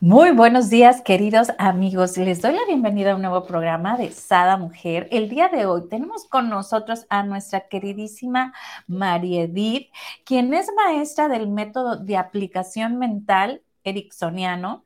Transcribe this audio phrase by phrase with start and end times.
[0.00, 2.16] Muy buenos días, queridos amigos.
[2.18, 5.08] Les doy la bienvenida a un nuevo programa de Sada Mujer.
[5.10, 8.54] El día de hoy tenemos con nosotros a nuestra queridísima
[8.86, 9.90] María Edith,
[10.24, 14.84] quien es maestra del método de aplicación mental ericksoniano,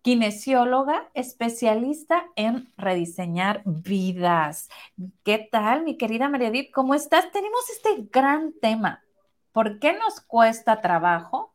[0.00, 4.70] kinesióloga, especialista en rediseñar vidas.
[5.22, 6.70] ¿Qué tal, mi querida María Edith?
[6.72, 7.30] ¿Cómo estás?
[7.30, 9.04] Tenemos este gran tema.
[9.52, 11.52] ¿Por qué nos cuesta trabajo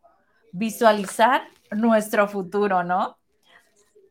[0.51, 1.41] visualizar
[1.71, 3.17] nuestro futuro, ¿no?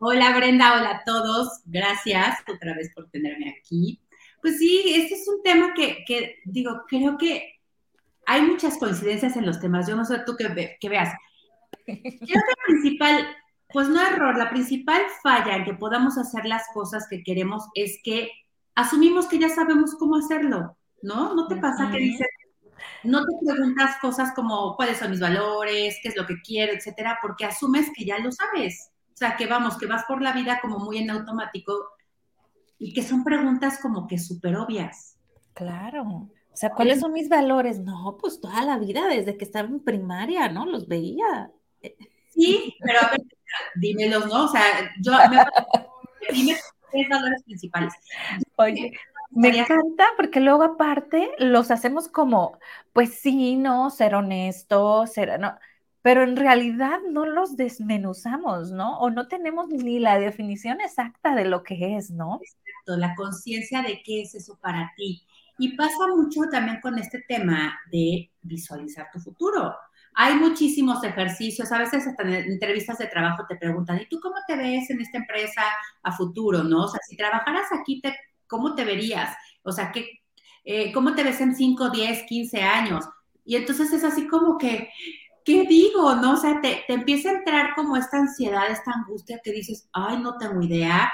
[0.00, 1.62] Hola Brenda, hola a todos.
[1.64, 4.00] Gracias otra vez por tenerme aquí.
[4.42, 7.54] Pues sí, este es un tema que, digo, creo que
[8.26, 9.88] hay muchas coincidencias en los temas.
[9.88, 10.48] Yo no sé tú qué,
[10.88, 11.14] veas.
[11.86, 13.26] Creo que la principal,
[13.72, 17.98] pues no error, la principal falla en que podamos hacer las cosas que queremos es
[18.04, 18.30] que
[18.74, 21.34] asumimos que ya sabemos cómo hacerlo, ¿no?
[21.34, 22.28] ¿No te pasa que dices,
[23.04, 27.18] no te preguntas cosas como cuáles son mis valores, qué es lo que quiero, etcétera,
[27.20, 28.90] porque asumes que ya lo sabes.
[29.12, 31.72] O sea, que vamos, que vas por la vida como muy en automático
[32.78, 35.16] y que son preguntas como que súper obvias.
[35.54, 36.02] Claro.
[36.54, 37.80] O sea, ¿cuáles son mis valores?
[37.80, 40.66] No, pues toda la vida, desde que estaba en primaria, ¿no?
[40.66, 41.50] Los veía.
[42.28, 43.20] Sí, pero a ver,
[43.76, 44.44] dímelos, ¿no?
[44.44, 44.62] O sea,
[45.00, 45.44] yo me,
[46.32, 46.56] dime
[46.90, 47.92] tres valores principales.
[48.56, 48.92] Oye,
[49.34, 52.58] me encanta porque luego aparte los hacemos como,
[52.92, 55.56] pues sí, no, ser honesto, ser, no,
[56.02, 58.98] pero en realidad no los desmenuzamos, ¿no?
[58.98, 62.40] O no tenemos ni la definición exacta de lo que es, ¿no?
[62.42, 65.26] Exacto, la conciencia de qué es eso para ti.
[65.58, 69.74] Y pasa mucho también con este tema de visualizar tu futuro.
[70.14, 74.36] Hay muchísimos ejercicios, a veces hasta en entrevistas de trabajo te preguntan, ¿y tú cómo
[74.46, 75.62] te ves en esta empresa
[76.02, 76.84] a futuro, no?
[76.84, 78.14] O sea, si trabajaras aquí, te
[78.48, 79.36] ¿cómo te verías?
[79.62, 80.20] O sea, ¿qué,
[80.64, 83.04] eh, ¿cómo te ves en 5, 10, 15 años?
[83.44, 84.90] Y entonces es así como que,
[85.44, 86.14] ¿qué digo?
[86.16, 86.34] ¿No?
[86.34, 90.18] O sea, te, te empieza a entrar como esta ansiedad, esta angustia que dices, ay,
[90.18, 91.12] no tengo idea.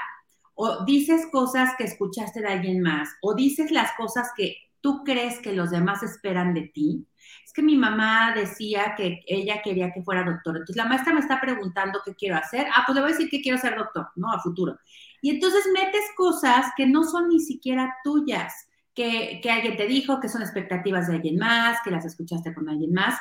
[0.55, 5.39] O dices cosas que escuchaste de alguien más, o dices las cosas que tú crees
[5.39, 7.07] que los demás esperan de ti.
[7.45, 10.57] Es que mi mamá decía que ella quería que fuera doctor.
[10.57, 12.67] Entonces la maestra me está preguntando qué quiero hacer.
[12.75, 14.31] Ah, pues le voy a decir que quiero ser doctor, ¿no?
[14.31, 14.77] A futuro.
[15.21, 20.29] Y entonces metes cosas que no son ni siquiera tuyas, que, alguien te dijo, que
[20.29, 23.19] son expectativas de alguien más, que las escuchaste con alguien más,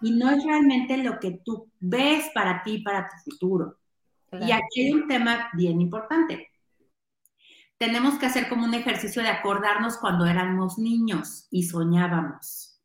[0.00, 3.78] y no es realmente lo que tú ves para ti, para tu futuro.
[4.32, 6.50] Y aquí hay un tema bien importante.
[7.78, 12.80] Tenemos que hacer como un ejercicio de acordarnos cuando éramos niños y soñábamos.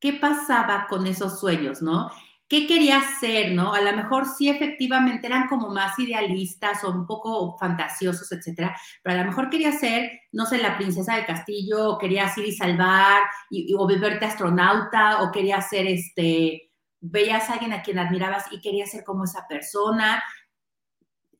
[0.00, 2.10] ¿Qué pasaba con esos sueños, no?
[2.50, 3.72] Qué quería ser, ¿no?
[3.72, 9.14] A lo mejor sí efectivamente eran como más idealistas o un poco fantasiosos, etcétera, pero
[9.14, 12.52] a lo mejor quería ser, no sé, la princesa del castillo, o quería ir y
[12.52, 18.46] salvar, y, o viverte astronauta, o quería ser, este, veías a alguien a quien admirabas
[18.50, 20.20] y quería ser como esa persona,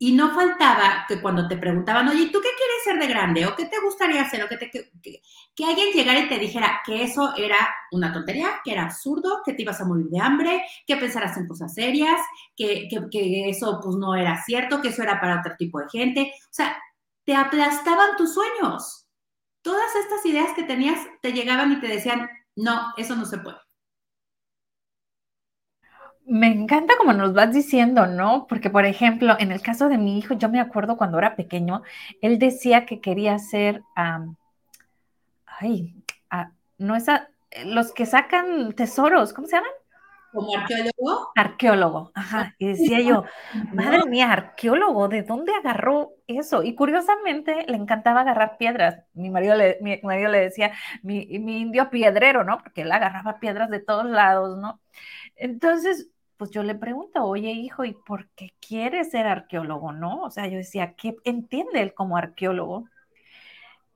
[0.03, 3.45] y no faltaba que cuando te preguntaban, oye, ¿tú qué quieres ser de grande?
[3.45, 4.43] ¿O qué te gustaría hacer?
[4.43, 8.73] ¿O que, te, que, alguien llegara y te dijera que eso era una tontería, que
[8.73, 12.19] era absurdo, que te ibas a morir de hambre, que pensaras en cosas serias,
[12.57, 16.33] que, que eso pues no era cierto, que eso era para otro tipo de gente.
[16.45, 16.75] O sea,
[17.27, 19.07] te aplastaban tus sueños.
[19.61, 23.59] Todas estas ideas que tenías te llegaban y te decían, no, eso no se puede.
[26.31, 28.47] Me encanta como nos vas diciendo, ¿no?
[28.47, 31.83] Porque, por ejemplo, en el caso de mi hijo, yo me acuerdo cuando era pequeño,
[32.23, 33.83] él decía que quería ser,
[35.45, 35.97] ay,
[36.79, 37.07] no es
[37.65, 39.73] los que sacan tesoros, ¿cómo se llaman?
[40.33, 41.33] ¿Como arqueólogo?
[41.35, 42.55] Arqueólogo, ajá.
[42.59, 43.25] Y decía yo,
[43.73, 46.63] madre mía, arqueólogo, ¿de dónde agarró eso?
[46.63, 49.03] Y curiosamente le encantaba agarrar piedras.
[49.13, 52.59] Mi marido le, mi marido le decía, mi, mi indio piedrero, ¿no?
[52.59, 54.81] Porque él agarraba piedras de todos lados, ¿no?
[55.35, 56.10] Entonces,
[56.41, 59.93] pues yo le pregunto, oye hijo, ¿y por qué quiere ser arqueólogo?
[59.93, 60.23] ¿No?
[60.23, 62.89] O sea, yo decía, ¿qué entiende él como arqueólogo?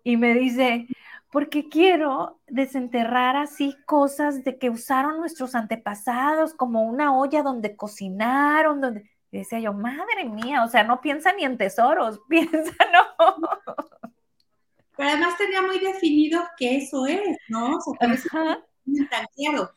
[0.02, 0.86] Y me dice,
[1.30, 8.82] porque quiero desenterrar así cosas de que usaron nuestros antepasados, como una olla donde cocinaron,
[8.82, 9.10] donde...
[9.30, 13.38] Y decía yo, madre mía, o sea, no piensa ni en tesoros, piensa, no.
[14.98, 17.78] Pero además tenía muy definido que eso es, ¿no?
[17.78, 18.60] O sea,
[19.08, 19.70] tan claro.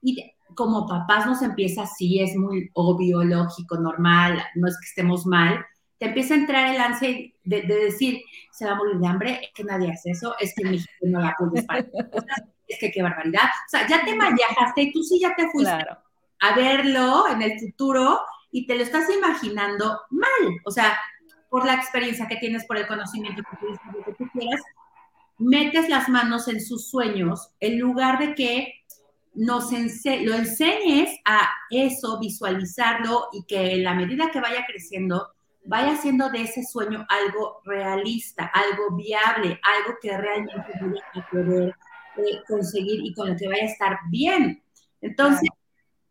[0.00, 5.26] Y como papás nos empieza así, es muy obvio, lógico, normal, no es que estemos
[5.26, 5.64] mal,
[5.98, 7.08] te empieza a entrar el ansia
[7.44, 8.20] de, decir,
[8.50, 10.92] se va a morir de hambre, es que nadie hace eso, es que en México
[11.02, 11.80] no la puedes para
[12.68, 13.42] es que qué barbaridad.
[13.66, 15.86] O sea, ya te viajaste y tú sí ya te fuiste
[16.40, 20.60] a verlo en el futuro y te lo estás imaginando mal.
[20.64, 20.98] O sea,
[21.48, 24.60] por la experiencia que tienes, por el conocimiento que tienes, lo que tú quieras,
[25.38, 28.83] metes las manos en sus sueños en lugar de que
[29.34, 35.34] nos lo enseñes a eso, visualizarlo y que en la medida que vaya creciendo,
[35.64, 41.74] vaya haciendo de ese sueño algo realista, algo viable, algo que realmente vaya a poder
[42.16, 44.62] eh, conseguir y con lo que vaya a estar bien.
[45.00, 45.48] Entonces,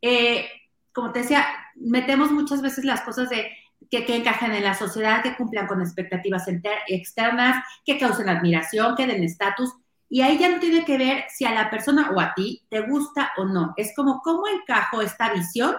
[0.01, 0.47] eh,
[0.91, 3.49] como te decía, metemos muchas veces las cosas de
[3.89, 6.45] que, que, encajen en la sociedad, que cumplan con expectativas
[6.87, 9.73] externas, que causen admiración, que den estatus.
[10.13, 12.81] Y ahí ya no tiene que ver si a la persona o a ti te
[12.81, 13.73] gusta o no.
[13.77, 15.75] Es como cómo encajo esta visión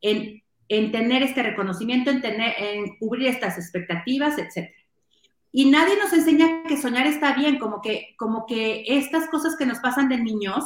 [0.00, 4.70] en, en tener este reconocimiento, en, tener, en cubrir estas expectativas, etc.
[5.52, 9.66] Y nadie nos enseña que soñar está bien, como que, como que estas cosas que
[9.66, 10.64] nos pasan de niños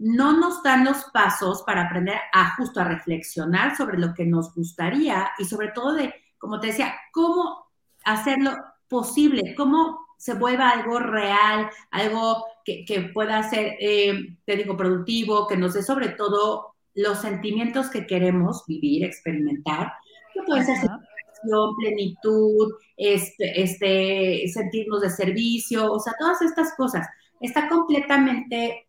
[0.00, 4.52] no nos dan los pasos para aprender a justo a reflexionar sobre lo que nos
[4.52, 7.68] gustaría y sobre todo de, como te decía, cómo
[8.04, 8.56] hacerlo
[8.88, 15.56] posible, cómo se vuelva algo real, algo que, pueda ser, eh, te digo, productivo, que
[15.56, 19.92] nos dé sobre todo los sentimientos que queremos vivir, experimentar,
[20.34, 27.06] que puede ser satisfacción, plenitud, este, este, sentirnos de servicio, o sea, todas estas cosas.
[27.40, 28.88] Está completamente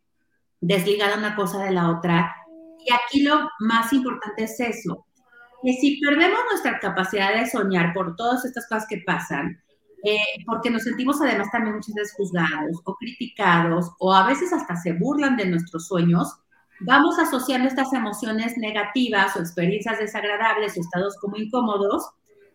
[0.59, 2.35] desligada una cosa de la otra.
[2.85, 5.05] Y aquí lo más importante es eso,
[5.61, 9.61] que si perdemos nuestra capacidad de soñar por todas estas cosas que pasan,
[10.03, 14.75] eh, porque nos sentimos además también muchas veces juzgados o criticados o a veces hasta
[14.77, 16.33] se burlan de nuestros sueños,
[16.81, 22.09] vamos asociando estas emociones negativas o experiencias desagradables o estados como incómodos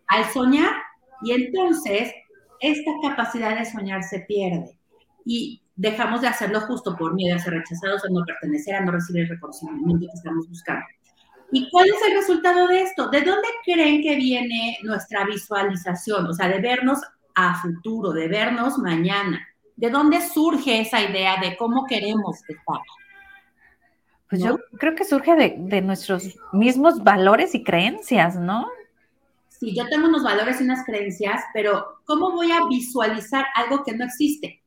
[0.07, 0.73] al soñar
[1.21, 2.13] y entonces
[2.59, 4.79] esta capacidad de soñar se pierde.
[5.25, 8.91] Y dejamos de hacerlo justo por miedo a ser rechazados, a no pertenecer, a no
[8.91, 10.85] recibir el reconocimiento que estamos buscando.
[11.51, 13.09] ¿Y cuál es el resultado de esto?
[13.09, 16.27] ¿De dónde creen que viene nuestra visualización?
[16.27, 16.99] O sea, de vernos
[17.35, 19.45] a futuro, de vernos mañana.
[19.75, 22.81] ¿De dónde surge esa idea de cómo queremos estar?
[24.29, 28.67] Pues yo creo que surge de, de, nuestros mismos valores y creencias, ¿no?
[29.49, 33.93] Sí, yo tengo unos valores y unas creencias, pero ¿cómo voy a visualizar algo que
[33.95, 34.61] no existe?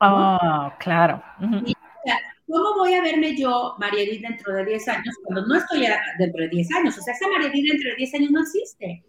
[0.00, 1.22] Oh, claro.
[1.38, 5.86] ¿Cómo voy a verme yo, María dentro de 10 años, cuando no estoy
[6.18, 6.96] dentro de 10 años?
[6.96, 9.04] O sea, esa María dentro de 10 años no existe.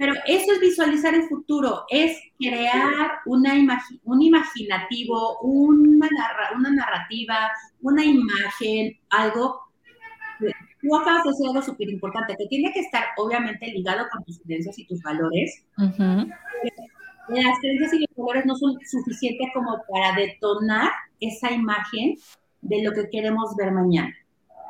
[0.00, 3.52] Pero eso es visualizar el futuro, es crear una
[4.04, 6.08] un imaginativo, una,
[6.56, 7.50] una narrativa,
[7.82, 9.60] una imagen, algo.
[10.80, 14.40] Tú acabas de decir algo súper importante, que tiene que estar obviamente ligado con tus
[14.40, 15.66] creencias y tus valores
[17.28, 22.16] las creencias y los colores no son suficientes como para detonar esa imagen
[22.62, 24.14] de lo que queremos ver mañana.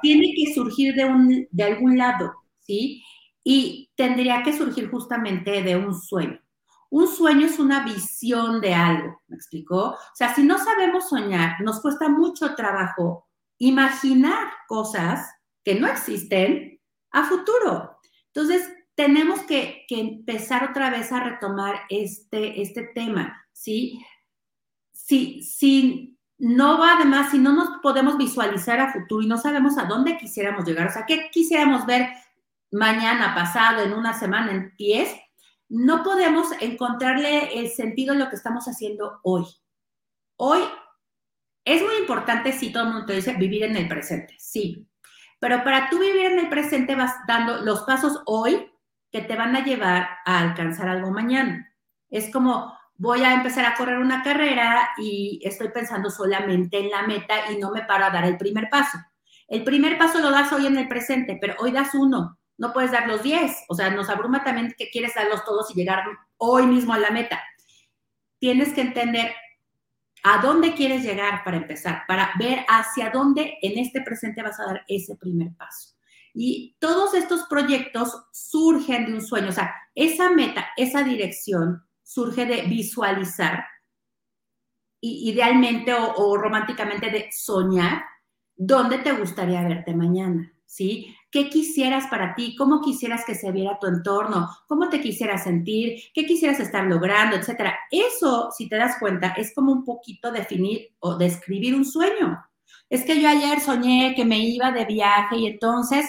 [0.03, 3.03] Tiene que surgir de, un, de algún lado, ¿sí?
[3.53, 6.41] Y tendría que surgir justamente de un sueño.
[6.89, 9.87] Un sueño es una visión de algo, ¿me explicó?
[9.89, 13.27] O sea, si no sabemos soñar, nos cuesta mucho trabajo
[13.59, 15.29] imaginar cosas
[15.65, 16.81] que no existen
[17.11, 17.99] a futuro.
[18.33, 24.01] Entonces, tenemos que, empezar otra vez a retomar este, este tema, ¿sí?
[24.93, 29.77] Si, si no va además, si no nos podemos visualizar a futuro y no sabemos
[29.77, 32.11] a dónde quisiéramos llegar, o sea, qué quisiéramos ver
[32.71, 35.15] mañana, pasado, en una semana, en pies,
[35.69, 39.45] no podemos encontrarle el sentido a lo que estamos haciendo hoy.
[40.37, 40.61] Hoy
[41.65, 44.89] es muy importante, si todo el mundo te dice, vivir en el presente, sí.
[45.39, 48.71] Pero para tú vivir en el presente vas dando los pasos hoy
[49.11, 51.73] que te van a llevar a alcanzar algo mañana.
[52.09, 57.03] Es como voy a empezar a correr una carrera y estoy pensando solamente en la
[57.07, 58.99] meta y no me paro a dar el primer paso.
[59.49, 62.93] El primer paso lo das hoy en el presente, pero hoy das uno, no puedes
[62.93, 63.65] dar los diez.
[63.69, 66.05] O sea, nos abruma también que quieres darlos todos y llegar
[66.37, 67.43] hoy mismo a la meta.
[68.39, 69.33] Tienes que entender
[70.23, 74.67] a dónde quieres llegar para empezar, para ver hacia dónde en este presente vas a
[74.67, 75.95] dar ese primer paso.
[76.35, 82.45] Y todos estos proyectos surgen de un sueño, o sea, esa meta, esa dirección surge
[82.45, 83.65] de visualizar,
[85.01, 88.05] idealmente o, románticamente de soñar,
[88.55, 91.17] dónde te gustaría verte mañana, ¿sí?
[91.33, 92.55] ¿Qué quisieras para ti?
[92.55, 94.49] ¿Cómo quisieras que se viera tu entorno?
[94.69, 96.01] ¿Cómo te quisieras sentir?
[96.15, 97.37] ¿Qué quisieras estar logrando?
[97.37, 97.77] Etcétera.
[97.91, 102.41] Eso, si te das cuenta, es como un poquito definir o describir un sueño.
[102.89, 106.09] Es que yo ayer soñé que me iba de viaje y entonces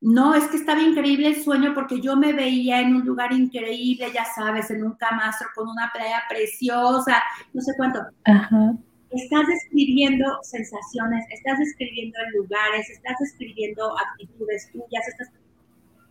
[0.00, 4.10] no, es que estaba increíble el sueño porque yo me veía en un lugar increíble,
[4.12, 8.00] ya sabes, en un camastro con una playa preciosa, no sé cuánto.
[9.10, 15.04] Estás describiendo sensaciones, estás describiendo lugares, estás describiendo actitudes tuyas,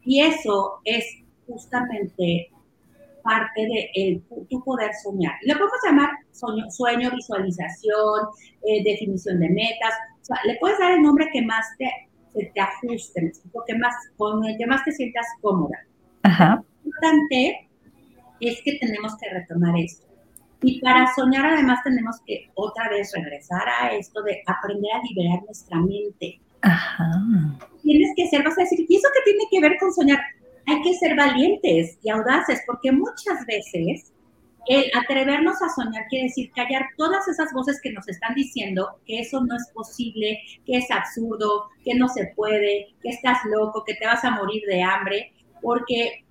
[0.04, 1.06] y eso es
[1.48, 2.50] justamente
[3.24, 5.34] parte de el, tu poder soñar.
[5.44, 8.28] Lo podemos llamar sueño, sueño visualización,
[8.66, 11.90] eh, definición de metas, o sea, le puedes dar el nombre que más te,
[12.34, 13.32] te ajuste,
[13.68, 15.78] que más, con el que más te sientas cómoda.
[16.24, 16.64] Ajá.
[16.84, 17.70] Lo importante
[18.40, 20.09] es que tenemos que retomar esto.
[20.62, 25.44] Y para soñar además tenemos que otra vez regresar a esto de aprender a liberar
[25.46, 26.40] nuestra mente.
[26.62, 27.12] Ajá.
[27.82, 30.20] Tienes que ser, vas a decir, ¿y eso qué tiene que ver con soñar?
[30.68, 34.12] Hay que ser valientes y audaces porque muchas veces
[34.68, 39.22] el atrevernos a soñar quiere decir callar todas esas voces que nos están diciendo que
[39.22, 43.96] eso no es posible, que es absurdo, que no se puede, que estás loco, que
[43.96, 46.24] te vas a morir de hambre, porque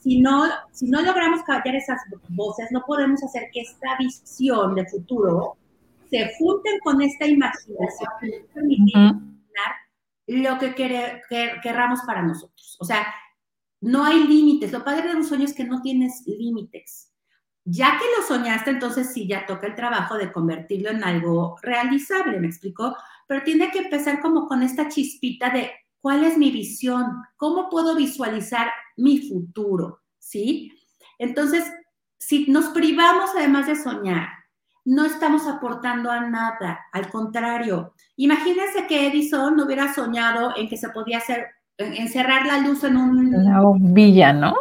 [0.00, 4.86] si no, si no logramos callar esas voces, no podemos hacer que esta visión de
[4.86, 5.56] futuro
[6.10, 8.08] se junten con esta imaginación
[10.26, 10.74] y lo que,
[11.62, 12.76] querramos para nosotros.
[12.80, 13.04] O sea,
[13.80, 14.70] no hay límites.
[14.70, 17.12] Lo padre de un sueño es que no tienes límites.
[17.64, 22.38] Ya que lo soñaste, entonces sí, ya toca el trabajo de convertirlo en algo realizable,
[22.38, 22.96] ¿me explico?
[23.26, 27.22] Pero tiene que empezar como con esta chispita de ¿Cuál es mi visión?
[27.36, 30.00] ¿Cómo puedo visualizar mi futuro?
[30.18, 30.72] ¿Sí?
[31.18, 31.64] Entonces,
[32.18, 34.28] si nos privamos además de soñar,
[34.84, 37.94] no estamos aportando a nada, al contrario.
[38.16, 42.96] Imagínense que Edison no hubiera soñado en que se podía hacer, encerrar la luz en
[42.96, 43.34] un...
[43.34, 44.54] Una bombilla, ¿no?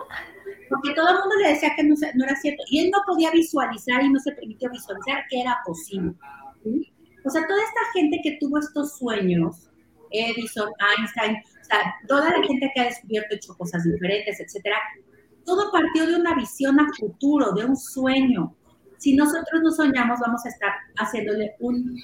[0.70, 2.64] Porque todo el mundo le decía que no, era cierto.
[2.70, 6.14] Y él no podía visualizar y no se permitió visualizar que era posible.
[7.26, 9.70] O sea, toda esta gente que tuvo estos sueños,
[10.12, 14.78] Edison, Einstein, o sea, toda la gente que ha descubierto, hecho cosas diferentes, etcétera,
[15.46, 18.56] todo partió de una visión a futuro, de un sueño.
[18.98, 21.98] Si nosotros no soñamos, vamos a estar haciéndole un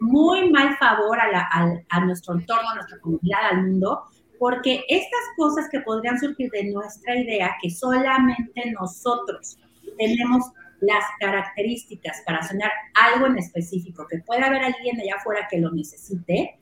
[0.00, 4.04] muy mal favor a, nuestro entorno, a nuestra comunidad, al mundo,
[4.38, 9.58] porque estas cosas que podrían surgir de nuestra idea, que solamente nosotros
[9.96, 10.44] tenemos
[10.80, 15.70] las características para soñar algo en específico, que pueda haber alguien allá afuera que lo
[15.72, 16.58] necesite,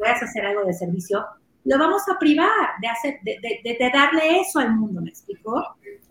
[0.00, 1.24] puedas hacer algo de servicio,
[1.64, 2.48] lo vamos a privar
[2.80, 5.62] de, hacer, de, de, darle eso al mundo, ¿me explico?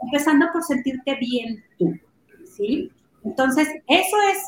[0.04, 1.94] Empezando por sentirte bien tú,
[2.46, 2.92] ¿sí?
[3.24, 4.44] Entonces, eso es,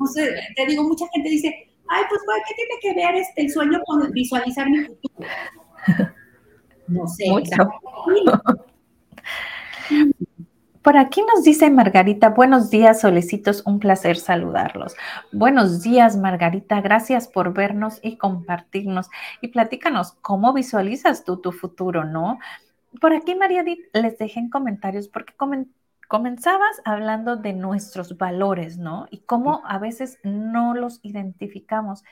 [0.00, 1.54] no sé, te digo, mucha gente dice,
[1.88, 5.28] ay, pues, ¿qué tiene que ver este, el sueño con visualizar mi futuro?
[6.88, 7.24] No sé.
[10.86, 14.94] Por aquí nos dice Margarita, buenos días, solecitos, un placer saludarlos.
[15.32, 19.10] Buenos días, Margarita, gracias por vernos y compartirnos.
[19.40, 22.38] Y platícanos, ¿cómo visualizas tú tu futuro, no?
[23.00, 25.34] Por aquí, María Edith, les dejé en comentarios porque
[26.06, 29.08] comenzabas hablando de nuestros valores, ¿no?
[29.10, 32.04] Y cómo a veces no los identificamos.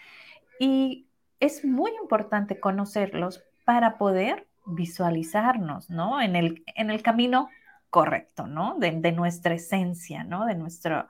[0.59, 1.07] Y
[1.39, 6.21] es muy importante conocerlos para poder visualizarnos, ¿no?
[6.21, 7.51] En el, en el camino
[7.95, 8.77] correcto, ¿no?
[8.81, 10.47] De, nuestra esencia, ¿no?
[10.47, 11.09] De nuestra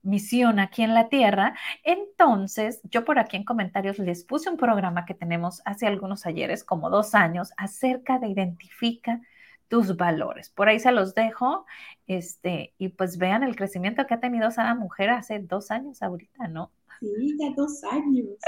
[0.00, 1.54] misión aquí en la Tierra.
[1.84, 6.64] Entonces, yo por aquí en comentarios les puse un programa que tenemos hace algunos ayeres,
[6.64, 9.20] como dos años, acerca de identifica
[9.68, 10.48] tus valores.
[10.48, 11.66] Por ahí se los dejo,
[12.06, 16.48] este, y pues vean el crecimiento que ha tenido esa mujer hace dos años ahorita,
[16.48, 16.72] ¿no?
[16.98, 18.38] Sí, ya dos años.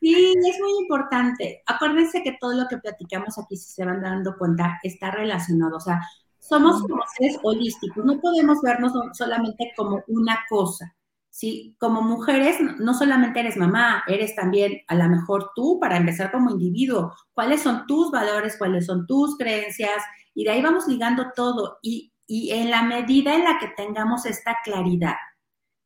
[0.00, 1.62] Sí, es muy importante.
[1.64, 5.76] Acuérdense que todo lo que platicamos aquí, si se van dando cuenta, está relacionado.
[5.76, 6.00] O sea,
[6.50, 10.94] somos como seres holísticos, no podemos vernos solamente como una cosa.
[11.30, 11.76] ¿sí?
[11.78, 16.50] Como mujeres, no solamente eres mamá, eres también a lo mejor tú, para empezar como
[16.50, 20.02] individuo, cuáles son tus valores, cuáles son tus creencias,
[20.34, 21.78] y de ahí vamos ligando todo.
[21.82, 25.16] Y, y en la medida en la que tengamos esta claridad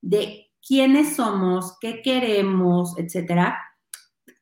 [0.01, 3.59] de quiénes somos, qué queremos, etcétera,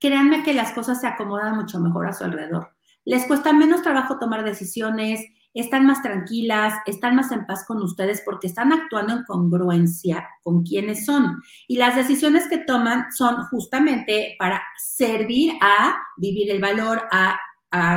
[0.00, 2.70] créanme que las cosas se acomodan mucho mejor a su alrededor.
[3.04, 5.20] Les cuesta menos trabajo tomar decisiones,
[5.60, 10.62] están más tranquilas, están más en paz con ustedes porque están actuando en congruencia con
[10.62, 11.42] quienes son.
[11.68, 17.38] Y las decisiones que toman son justamente para servir a vivir el valor, a,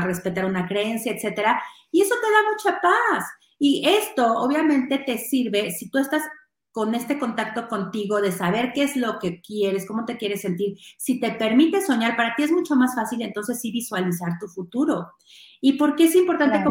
[0.01, 1.61] respetar una creencia, etcétera.
[1.91, 3.25] Y eso te da mucha paz.
[3.59, 6.23] Y esto obviamente te sirve si tú estás
[6.71, 10.77] con este contacto contigo, de saber qué es lo que quieres, cómo te quieres sentir.
[10.97, 15.13] Si te permite soñar, para ti es mucho más fácil entonces sí visualizar tu futuro.
[15.61, 16.61] ¿Y por qué es importante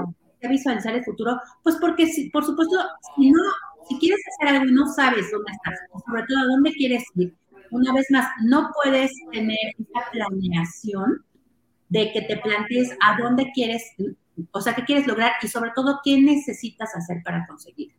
[0.49, 1.41] visualizar el futuro?
[1.63, 2.79] Pues porque, si, por supuesto,
[3.17, 3.41] si no,
[3.89, 7.35] si quieres hacer algo y no sabes dónde estás, sobre todo a dónde quieres ir,
[7.71, 11.25] una vez más, no puedes tener esa planeación
[11.89, 13.83] de que te plantees a dónde quieres,
[14.53, 17.97] o sea, qué quieres lograr y sobre todo qué necesitas hacer para conseguirlo.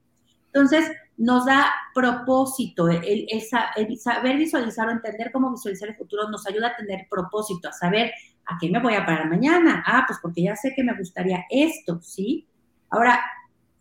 [0.47, 6.69] Entonces, nos da propósito, el, saber visualizar o entender cómo visualizar el futuro nos ayuda
[6.69, 8.11] a tener propósito, a saber
[8.45, 9.83] a qué me voy a parar mañana.
[9.85, 12.47] Ah, pues porque ya sé que me gustaría esto, ¿sí?
[12.89, 13.19] Ahora,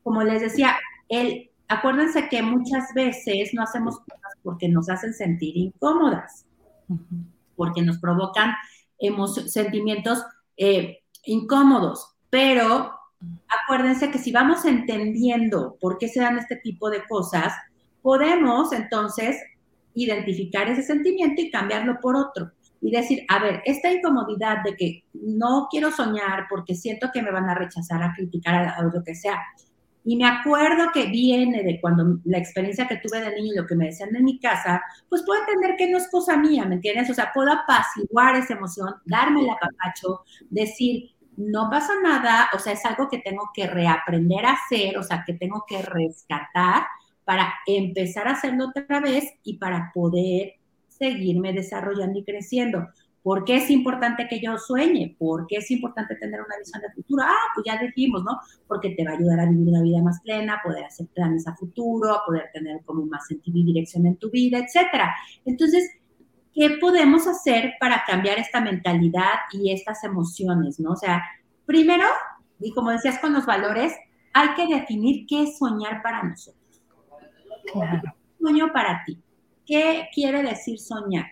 [0.03, 0.77] como les decía,
[1.09, 6.47] el, acuérdense que muchas veces no hacemos cosas porque nos hacen sentir incómodas,
[7.57, 8.55] porque nos provocan
[9.47, 10.25] sentimientos
[10.57, 12.93] eh, incómodos, pero
[13.49, 17.53] acuérdense que si vamos entendiendo por qué se dan este tipo de cosas,
[18.03, 19.37] podemos entonces
[19.95, 22.51] identificar ese sentimiento y cambiarlo por otro.
[22.85, 27.31] Y decir, a ver, esta incomodidad de que no quiero soñar porque siento que me
[27.31, 29.41] van a rechazar, a criticar, a, lo que sea.
[30.05, 33.67] Y me acuerdo que viene de cuando la experiencia que tuve de niño y lo
[33.67, 36.75] que me decían en mi casa, pues puedo entender que no es cosa mía, ¿me
[36.75, 37.09] entiendes?
[37.09, 42.75] O sea, puedo apaciguar esa emoción, darme el apapacho, decir, no pasa nada, o sea,
[42.75, 46.85] es algo que tengo que reaprender a hacer, o sea, que tengo que rescatar
[47.25, 50.57] para empezar a hacerlo otra vez y para poder
[50.99, 52.87] seguirme desarrollando y creciendo.
[53.23, 55.17] ¿Por qué es importante que yo sueñe?
[55.19, 57.23] ¿Por qué es importante tener una visión de futuro?
[57.25, 58.39] Ah, pues ya dijimos, ¿no?
[58.69, 61.57] Porque te va a ayudar a vivir una vida más plena, poder hacer planes a
[61.57, 65.15] futuro, poder tener como más sentido y dirección en tu vida, etcétera.
[65.47, 65.91] Entonces,
[66.53, 70.91] ¿qué podemos hacer para cambiar esta mentalidad y estas emociones, no?
[70.91, 71.23] O sea,
[71.65, 72.05] primero,
[72.61, 73.95] y como decías con los valores,
[74.35, 76.83] hay que definir qué es soñar para nosotros.
[77.73, 78.03] Claro.
[78.39, 79.19] Sueño para ti.
[79.67, 81.27] ¿Qué quiere decir soñar?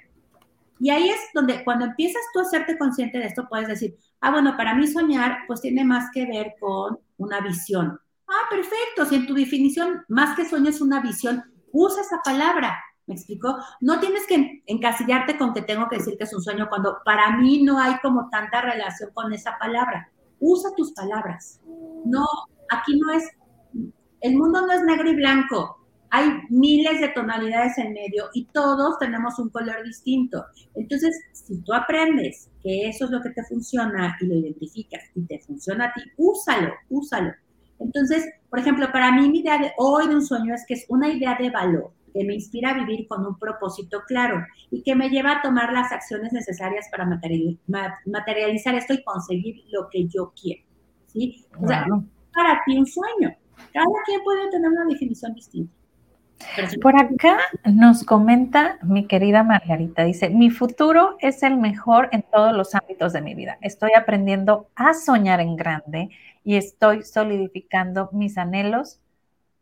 [0.81, 4.33] Y ahí es donde cuando empiezas tú a hacerte consciente de esto, puedes decir, ah,
[4.33, 8.01] bueno, para mí soñar pues tiene más que ver con una visión.
[8.27, 12.77] Ah, perfecto, si en tu definición más que sueño es una visión, usa esa palabra.
[13.07, 13.57] ¿Me explico?
[13.81, 17.37] No tienes que encasillarte con que tengo que decir que es un sueño cuando para
[17.37, 20.11] mí no hay como tanta relación con esa palabra.
[20.39, 21.61] Usa tus palabras.
[22.05, 22.25] No,
[22.71, 23.29] aquí no es,
[24.21, 25.82] el mundo no es negro y blanco.
[26.15, 30.45] Hay miles de tonalidades en medio y todos tenemos un color distinto.
[30.75, 35.23] Entonces, si tú aprendes que eso es lo que te funciona y lo identificas y
[35.23, 37.33] te funciona a ti, úsalo, úsalo.
[37.79, 40.85] Entonces, por ejemplo, para mí mi idea de hoy de un sueño es que es
[40.91, 44.95] una idea de valor que me inspira a vivir con un propósito claro y que
[44.95, 50.31] me lleva a tomar las acciones necesarias para materializar esto y conseguir lo que yo
[50.39, 50.63] quiero.
[51.07, 51.43] ¿sí?
[51.59, 51.87] O sea,
[52.35, 53.35] para ti un sueño.
[53.73, 55.73] Cada quien puede tener una definición distinta.
[56.81, 62.53] Por acá nos comenta mi querida Margarita, dice, mi futuro es el mejor en todos
[62.53, 63.59] los ámbitos de mi vida.
[63.61, 66.11] Estoy aprendiendo a soñar en grande
[66.45, 69.01] y estoy solidificando mis anhelos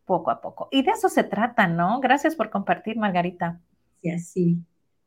[0.04, 0.68] poco a poco.
[0.70, 2.00] Y de eso se trata, ¿no?
[2.00, 3.60] Gracias por compartir, Margarita.
[4.02, 4.58] Sí, sí.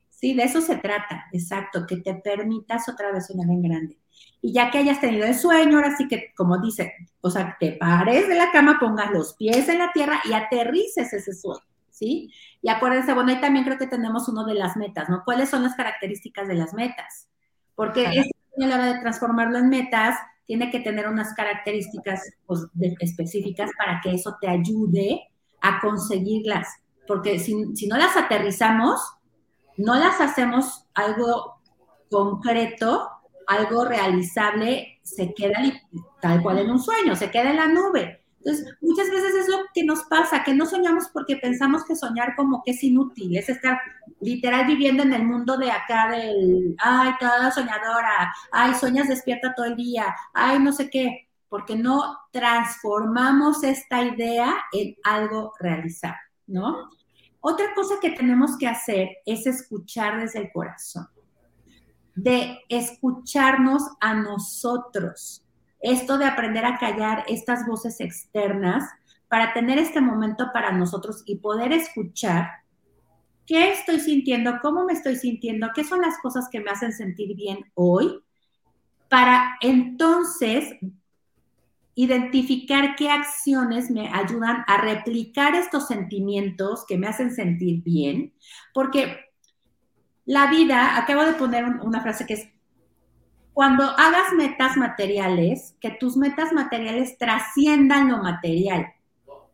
[0.09, 3.97] Sí, de eso se trata, exacto, que te permitas otra vez soñar en grande.
[4.41, 7.73] Y ya que hayas tenido el sueño, ahora sí que, como dice, o sea, te
[7.73, 12.31] pares de la cama, pongas los pies en la tierra y aterrices ese sueño, ¿sí?
[12.61, 15.23] Y acuérdense, bueno, ahí también creo que tenemos uno de las metas, ¿no?
[15.23, 17.29] ¿Cuáles son las características de las metas?
[17.75, 18.27] Porque es
[18.61, 22.67] a la hora de transformarlo en metas, tiene que tener unas características pues,
[22.99, 25.21] específicas para que eso te ayude
[25.61, 26.67] a conseguirlas.
[27.07, 28.99] Porque si, si no las aterrizamos,
[29.77, 31.61] no las hacemos algo
[32.09, 33.09] concreto,
[33.47, 35.59] algo realizable, se queda
[36.21, 38.23] tal cual en un sueño, se queda en la nube.
[38.45, 42.35] Entonces, muchas veces es lo que nos pasa, que no soñamos porque pensamos que soñar
[42.35, 43.79] como que es inútil, es estar
[44.19, 49.67] literal viviendo en el mundo de acá del, ay, toda soñadora, ay, sueñas despierta todo
[49.67, 56.89] el día, ay, no sé qué, porque no transformamos esta idea en algo realizable, ¿no?
[57.39, 61.07] Otra cosa que tenemos que hacer es escuchar desde el corazón,
[62.15, 65.43] de escucharnos a nosotros.
[65.79, 68.89] Esto de aprender a callar estas voces externas
[69.27, 72.49] para tener este momento para nosotros y poder escuchar
[73.45, 77.35] qué estoy sintiendo, cómo me estoy sintiendo, qué son las cosas que me hacen sentir
[77.35, 78.19] bien hoy,
[79.09, 80.75] para entonces
[81.95, 88.33] identificar qué acciones me ayudan a replicar estos sentimientos que me hacen sentir bien,
[88.73, 89.17] porque
[90.25, 92.49] la vida, acabo de poner una frase que es,
[93.53, 98.87] cuando hagas metas materiales, que tus metas materiales trasciendan lo material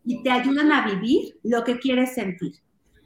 [0.05, 2.53] y te ayudan a vivir lo que quieres sentir.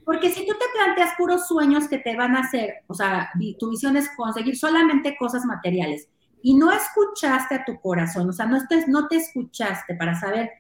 [0.06, 3.70] Porque si tú te planteas puros sueños que te van a hacer, o sea, tu
[3.72, 6.10] visión es conseguir solamente cosas materiales
[6.42, 10.52] y no escuchaste a tu corazón, o sea, no te, no te escuchaste para saber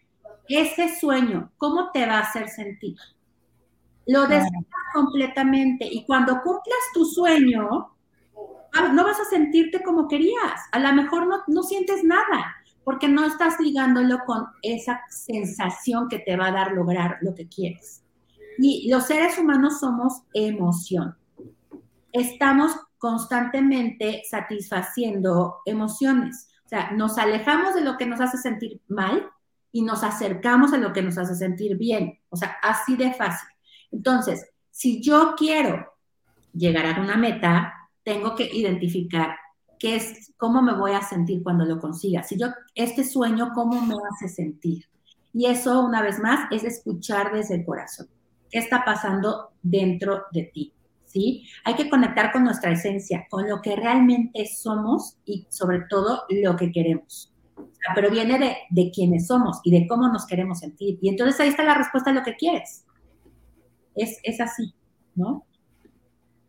[0.47, 2.95] ese sueño, cómo te va a hacer sentir.
[4.05, 4.51] Lo deseas
[4.93, 7.93] completamente y cuando cumplas tu sueño,
[8.93, 10.61] no vas a sentirte como querías.
[10.71, 16.19] A lo mejor no, no sientes nada, porque no estás ligándolo con esa sensación que
[16.19, 18.03] te va a dar lograr lo que quieres.
[18.57, 21.15] Y los seres humanos somos emoción.
[22.11, 26.47] Estamos constantemente satisfaciendo emociones.
[26.65, 29.29] O sea, nos alejamos de lo que nos hace sentir mal
[29.71, 32.19] y nos acercamos a lo que nos hace sentir bien.
[32.29, 33.49] O sea, así de fácil.
[33.93, 35.93] Entonces, si yo quiero
[36.51, 39.35] llegar a una meta, tengo que identificar
[39.79, 42.23] qué es, cómo me voy a sentir cuando lo consiga.
[42.23, 44.85] Si yo, este sueño, ¿cómo me hace sentir?
[45.31, 48.07] Y eso, una vez más, es escuchar desde el corazón.
[48.49, 50.73] ¿Qué está pasando dentro de ti?
[51.05, 51.47] ¿Sí?
[51.63, 56.55] Hay que conectar con nuestra esencia, con lo que realmente somos y sobre todo lo
[56.55, 57.31] que queremos.
[57.93, 60.97] pero viene de, de quiénes somos y de cómo nos queremos sentir.
[61.01, 62.85] Y entonces ahí está la respuesta a lo que quieres.
[63.95, 64.73] Es, es así,
[65.15, 65.45] ¿no?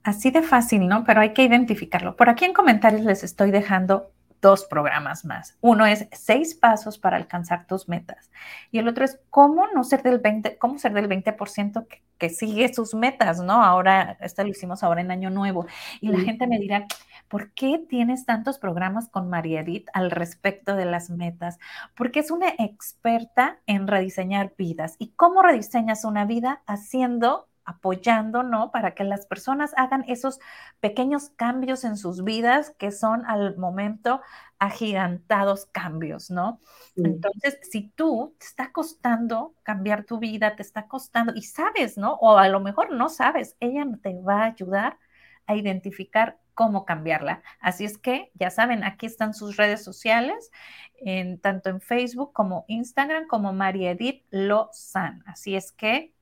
[0.02, 1.04] Así de fácil, ¿no?
[1.04, 2.16] Pero hay que identificarlo.
[2.16, 4.13] Por aquí en comentarios les estoy dejando
[4.44, 5.56] dos programas más.
[5.62, 8.30] Uno es seis pasos para alcanzar tus metas
[8.70, 12.28] y el otro es cómo no ser del 20, cómo ser del 20% que, que
[12.28, 13.64] sigue sus metas, ¿no?
[13.64, 15.64] Ahora, este lo hicimos ahora en Año Nuevo
[16.02, 16.84] y la gente me dirá,
[17.28, 21.58] ¿por qué tienes tantos programas con María Edith al respecto de las metas?
[21.96, 24.96] Porque es una experta en rediseñar vidas.
[24.98, 26.60] ¿Y cómo rediseñas una vida?
[26.66, 28.70] Haciendo apoyando, ¿no?
[28.70, 30.38] Para que las personas hagan esos
[30.80, 34.20] pequeños cambios en sus vidas que son al momento
[34.58, 36.60] agigantados cambios, ¿no?
[36.96, 42.14] Entonces, si tú te está costando cambiar tu vida, te está costando y sabes, ¿no?
[42.14, 44.98] O a lo mejor no sabes, ella te va a ayudar
[45.46, 47.42] a identificar cómo cambiarla.
[47.60, 50.50] Así es que, ya saben, aquí están sus redes sociales,
[50.96, 55.22] en, tanto en Facebook como Instagram, como María Edith Lozan.
[55.26, 56.13] Así es que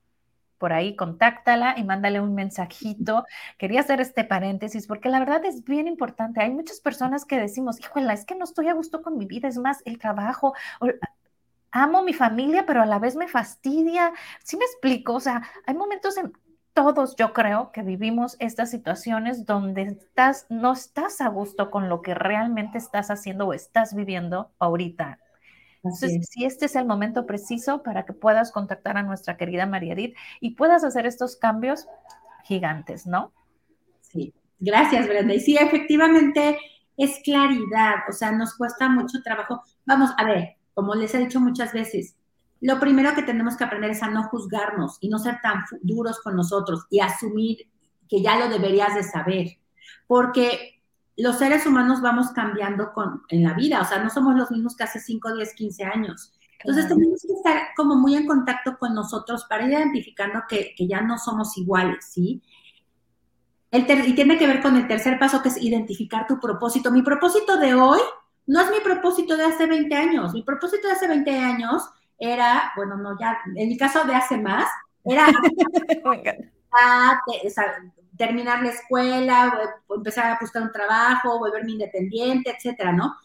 [0.63, 3.25] por ahí, contáctala y mándale un mensajito.
[3.57, 6.41] Quería hacer este paréntesis porque la verdad es bien importante.
[6.41, 9.49] Hay muchas personas que decimos, híjole, es que no estoy a gusto con mi vida,
[9.49, 10.53] es más el trabajo.
[11.71, 14.13] amo mi familia, pero a la vez me fastidia.
[14.41, 15.15] ¿Sí me explico?
[15.15, 16.31] O sea, hay momentos en
[16.73, 22.01] todos, yo creo, que vivimos estas situaciones donde estás, no estás a gusto con lo
[22.01, 25.19] que realmente estás haciendo o estás viviendo ahorita.
[25.83, 29.93] Entonces, si este es el momento preciso para que puedas contactar a nuestra querida María
[29.93, 31.87] Edith y puedas hacer estos cambios
[32.45, 33.33] gigantes, ¿no?
[33.99, 35.33] Sí, gracias, Brenda.
[35.33, 36.57] Y sí, efectivamente
[36.95, 39.61] es claridad, o sea, nos cuesta mucho trabajo.
[39.85, 42.15] Vamos, a ver, como les he dicho muchas veces,
[42.61, 46.21] lo primero que tenemos que aprender es a no juzgarnos y no ser tan duros
[46.21, 47.69] con nosotros y asumir
[48.07, 49.57] que ya lo deberías de saber,
[50.07, 50.72] porque
[51.17, 54.75] los seres humanos vamos cambiando con, en la vida, o sea, no somos los mismos
[54.75, 56.33] que hace 5, 10, 15 años.
[56.59, 61.01] Entonces tenemos que estar como muy en contacto con nosotros para ir identificando que, ya
[61.01, 62.41] no somos iguales, ¿sí?
[63.69, 66.91] El y tiene que ver con el tercer paso que es identificar tu propósito.
[66.91, 67.99] Mi propósito de hoy
[68.45, 70.33] no es mi propósito de hace 20 años.
[70.33, 71.83] Mi propósito de hace 20 años
[72.17, 74.67] era, bueno, no, ya, en mi caso de hace más,
[75.03, 75.25] era
[78.17, 83.15] terminar la escuela, empezar a buscar un trabajo, volverme independiente, etcétera, ¿no?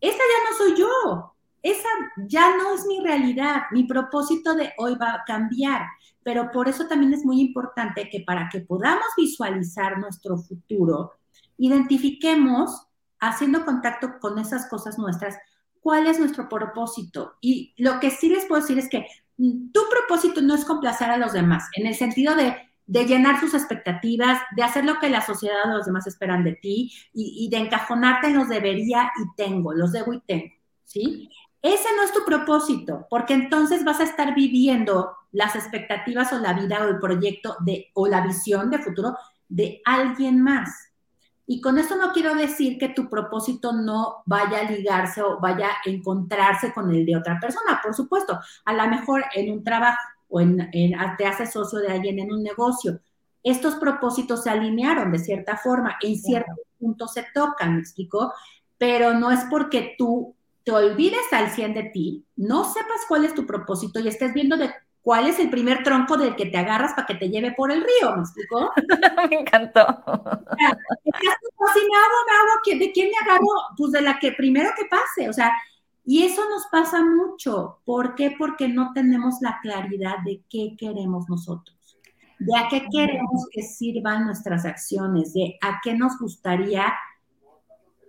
[0.00, 1.32] Esa ya no soy yo.
[1.62, 1.88] Esa
[2.28, 3.62] ya no es mi realidad.
[3.72, 5.86] Mi propósito de hoy va a cambiar.
[6.22, 11.12] Pero por eso también es muy importante que para que podamos visualizar nuestro futuro,
[11.56, 12.86] identifiquemos,
[13.20, 15.36] haciendo contacto con esas cosas nuestras,
[15.80, 17.34] cuál es nuestro propósito.
[17.40, 19.06] Y lo que sí les puedo decir es que
[19.38, 22.56] mm, tu propósito no es complacer a los demás, en el sentido de
[22.86, 26.52] de llenar sus expectativas, de hacer lo que la sociedad o los demás esperan de
[26.52, 31.28] ti y, de encajonarte en los debería y tengo, los debo y tengo, ¿sí?
[31.62, 36.52] Ese no es tu propósito, porque entonces vas a estar viviendo las expectativas o la
[36.52, 39.16] vida o el proyecto de, o la visión de futuro
[39.48, 40.92] de alguien más.
[41.44, 45.68] Y con esto no quiero decir que tu propósito no vaya a ligarse o vaya
[45.68, 49.98] a encontrarse con el de otra persona, por supuesto, a lo mejor en un trabajo
[50.28, 50.70] o en,
[51.18, 53.00] te haces socio de alguien en un negocio.
[53.42, 58.32] Estos propósitos se alinearon de cierta forma, en cierto punto se tocan, ¿me explico?
[58.78, 60.34] Pero no es porque tú
[60.64, 64.56] te olvides al 100 de ti, no sepas cuál es tu propósito y estés viendo
[64.56, 67.70] de cuál es el primer tronco del que te agarras para que te lleve por
[67.70, 68.72] el río, ¿me explico?
[69.30, 69.86] me encantó.
[69.86, 73.46] Si me hago, me hago, ¿de quién me agarro?
[73.76, 75.52] Pues de la que primero que pase, o sea,
[76.06, 77.80] y eso nos pasa mucho.
[77.84, 78.34] ¿Por qué?
[78.38, 81.76] Porque no tenemos la claridad de qué queremos nosotros,
[82.38, 86.94] de a qué queremos que sirvan nuestras acciones, de a qué nos gustaría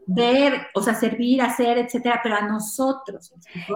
[0.05, 3.33] ver, o sea, servir, hacer, etcétera, pero a nosotros.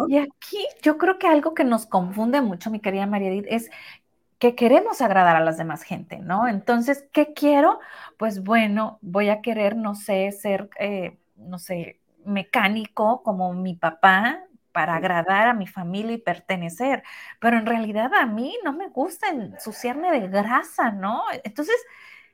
[0.07, 3.69] Y aquí yo creo que algo que nos confunde mucho, mi querida María Edith, es
[4.37, 6.47] que queremos agradar a las demás gente, ¿no?
[6.47, 7.79] Entonces, ¿qué quiero?
[8.17, 14.43] Pues bueno, voy a querer, no sé, ser, eh, no sé, mecánico como mi papá
[14.71, 17.03] para agradar a mi familia y pertenecer,
[17.39, 21.23] pero en realidad a mí no me gusta ensuciarme de grasa, ¿no?
[21.43, 21.75] Entonces,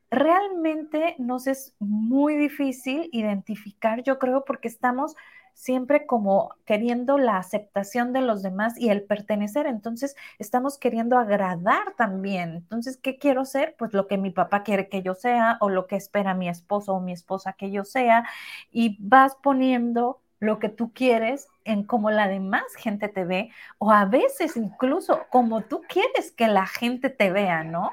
[0.09, 5.15] realmente nos es muy difícil identificar, yo creo, porque estamos
[5.57, 9.65] siempre como queriendo la aceptación de los demás y el pertenecer.
[9.65, 12.57] Entonces, estamos queriendo agradar también.
[12.57, 13.75] Entonces, ¿qué quiero ser?
[13.75, 16.93] Pues lo que mi papá quiere que yo sea o lo que espera mi esposo
[16.93, 18.23] o mi esposa que yo sea.
[18.71, 23.91] Y vas poniendo lo que tú quieres en cómo la demás gente te ve o
[23.91, 27.89] a veces incluso como tú quieres que la gente te vea, ¿no?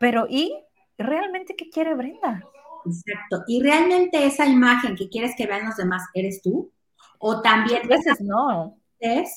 [0.00, 0.58] Pero ¿y
[0.98, 2.42] realmente qué quiere Brenda?
[2.84, 3.44] Exacto.
[3.46, 6.72] ¿Y realmente esa imagen que quieres que vean los demás eres tú?
[7.18, 7.86] O también...
[7.86, 8.78] veces no.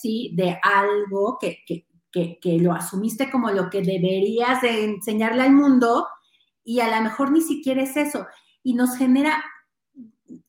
[0.01, 5.41] Sí, de algo que, que, que, que, lo asumiste como lo que deberías de enseñarle
[5.41, 6.07] al mundo
[6.63, 8.27] y a lo mejor ni siquiera es eso.
[8.61, 9.43] Y nos genera,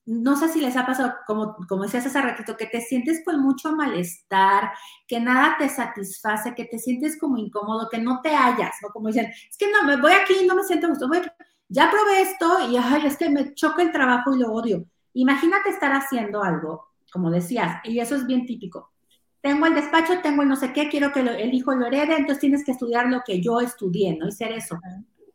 [0.05, 3.41] no sé si les ha pasado, como, como decías hace ratito, que te sientes con
[3.41, 4.71] mucho malestar,
[5.07, 8.91] que nada te satisface, que te sientes como incómodo, que no te hallas, ¿no?
[8.91, 11.29] Como dicen, es que no, me voy aquí y no me siento gusto, voy aquí
[11.69, 14.87] ya probé esto y ay, es que me choca el trabajo y lo odio.
[15.15, 18.93] Imagínate estar haciendo algo, como decías, y eso es bien típico.
[19.41, 22.41] Tengo el despacho, tengo el no sé qué, quiero que el hijo lo herede, entonces
[22.41, 24.29] tienes que estudiar lo que yo estudié, ¿no?
[24.29, 24.79] Y ser eso.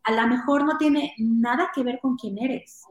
[0.03, 2.83] A lo mejor no tiene nada que ver con quién eres,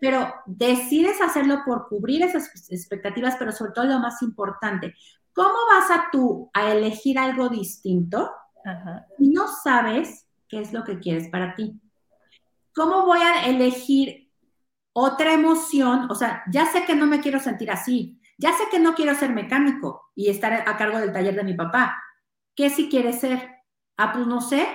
[0.00, 4.94] pero decides hacerlo por cubrir esas expectativas, pero sobre todo lo más importante,
[5.32, 8.30] ¿cómo vas a tú a elegir algo distinto
[9.18, 11.80] y no sabes qué es lo que quieres para ti?
[12.74, 14.30] ¿Cómo voy a elegir
[14.92, 16.10] otra emoción?
[16.10, 19.14] O sea, ya sé que no me quiero sentir así, ya sé que no quiero
[19.14, 22.02] ser mecánico y estar a cargo del taller de mi papá.
[22.54, 23.50] ¿Qué si quieres ser?
[23.96, 24.66] Ah, pues no sé.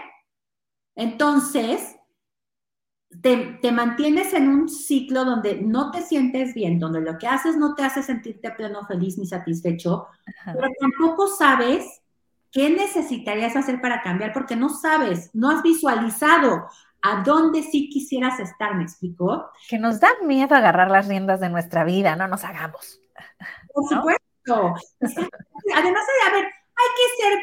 [0.95, 1.97] Entonces,
[3.21, 7.75] te, mantienes en un ciclo donde no te sientes bien, donde lo que haces no
[7.75, 10.07] te hace sentirte pleno, feliz ni satisfecho,
[10.45, 11.85] pero tampoco sabes
[12.51, 16.67] qué necesitarías hacer para cambiar porque no sabes, no has visualizado
[17.01, 19.49] a dónde sí quisieras estar, ¿me explicó?
[19.69, 22.99] Que nos da miedo agarrar las riendas de nuestra vida, no nos hagamos.
[23.73, 24.75] Por supuesto.
[25.75, 27.39] Además, a ver, hay que ser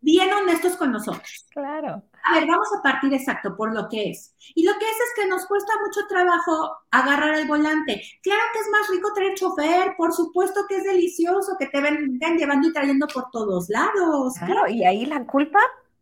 [0.00, 1.46] bien honestos con nosotros.
[1.50, 2.02] Claro.
[2.24, 4.34] A ver, vamos a partir exacto por lo que es.
[4.54, 8.02] Y lo que es es que nos cuesta mucho trabajo agarrar el volante.
[8.22, 12.36] Claro que es más rico tener chofer, por supuesto que es delicioso que te vengan
[12.36, 14.34] llevando y trayendo por todos lados.
[14.38, 14.68] claro.
[14.68, 15.60] y ahí la culpa,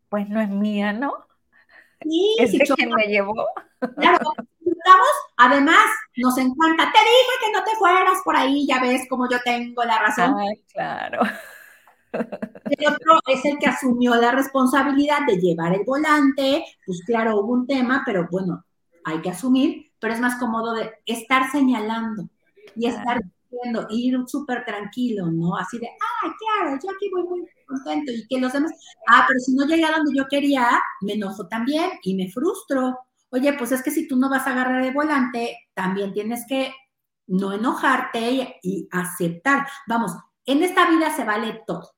[0.09, 1.26] pues no es mía, ¿no?
[2.03, 3.35] Sí, ¿Es quien me llevó?
[3.79, 4.33] Claro,
[5.37, 5.85] además,
[6.17, 6.93] nos encanta.
[6.93, 10.35] Te dije que no te fueras por ahí, ya ves como yo tengo la razón.
[10.39, 11.23] Ay, claro.
[12.13, 16.65] El otro es el que asumió la responsabilidad de llevar el volante.
[16.85, 18.65] Pues claro, hubo un tema, pero bueno,
[19.05, 22.29] hay que asumir, pero es más cómodo de estar señalando
[22.75, 23.21] y estar
[23.57, 25.57] diciendo, ir súper tranquilo, ¿no?
[25.57, 28.73] Así de, ah, claro, yo aquí voy muy contento y que los demás,
[29.09, 32.99] ah, pero si no llega donde yo quería, me enojo también y me frustro.
[33.31, 36.73] Oye, pues es que si tú no vas a agarrar el volante, también tienes que
[37.27, 39.67] no enojarte y, aceptar.
[39.89, 40.13] Vamos,
[40.45, 41.91] en esta vida se vale todo,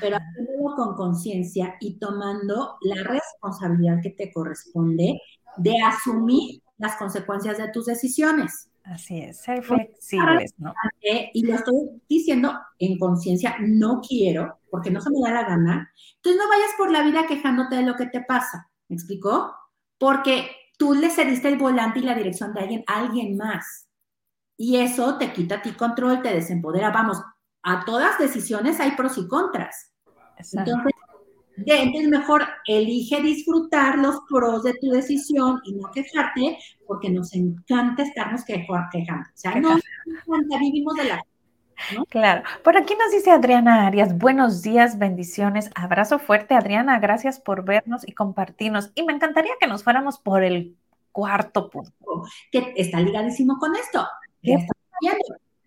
[0.00, 5.20] pero haciéndolo con conciencia y tomando la responsabilidad que te corresponde
[5.56, 8.69] de asumir las consecuencias de tus decisiones.
[8.90, 10.74] Así es, ser flexibles, ¿no?
[11.32, 15.92] Y lo estoy diciendo en conciencia, no quiero, porque no se me da la gana.
[16.16, 19.54] Entonces no vayas por la vida quejándote de lo que te pasa, ¿me explicó?
[19.96, 23.88] Porque tú le cediste el volante y la dirección de alguien a alguien más.
[24.56, 26.90] Y eso te quita a ti control, te desempodera.
[26.90, 27.22] Vamos,
[27.62, 29.94] a todas decisiones hay pros y contras.
[30.52, 30.92] Entonces,
[31.56, 38.02] entonces mejor elige disfrutar los pros de tu decisión y no quejarte, porque nos encanta
[38.02, 39.28] estarnos quejando.
[39.28, 39.76] O sea, no,
[40.58, 41.22] vivimos de la
[42.10, 42.42] Claro.
[42.62, 48.06] Por aquí nos dice Adriana Arias, buenos días, bendiciones, abrazo fuerte, Adriana, gracias por vernos
[48.06, 48.92] y compartirnos.
[48.94, 50.76] Y me encantaría que nos fuéramos por el
[51.12, 51.92] cuarto punto.
[52.52, 54.06] Que está ligadísimo con esto.
[54.42, 54.56] ¿Qué,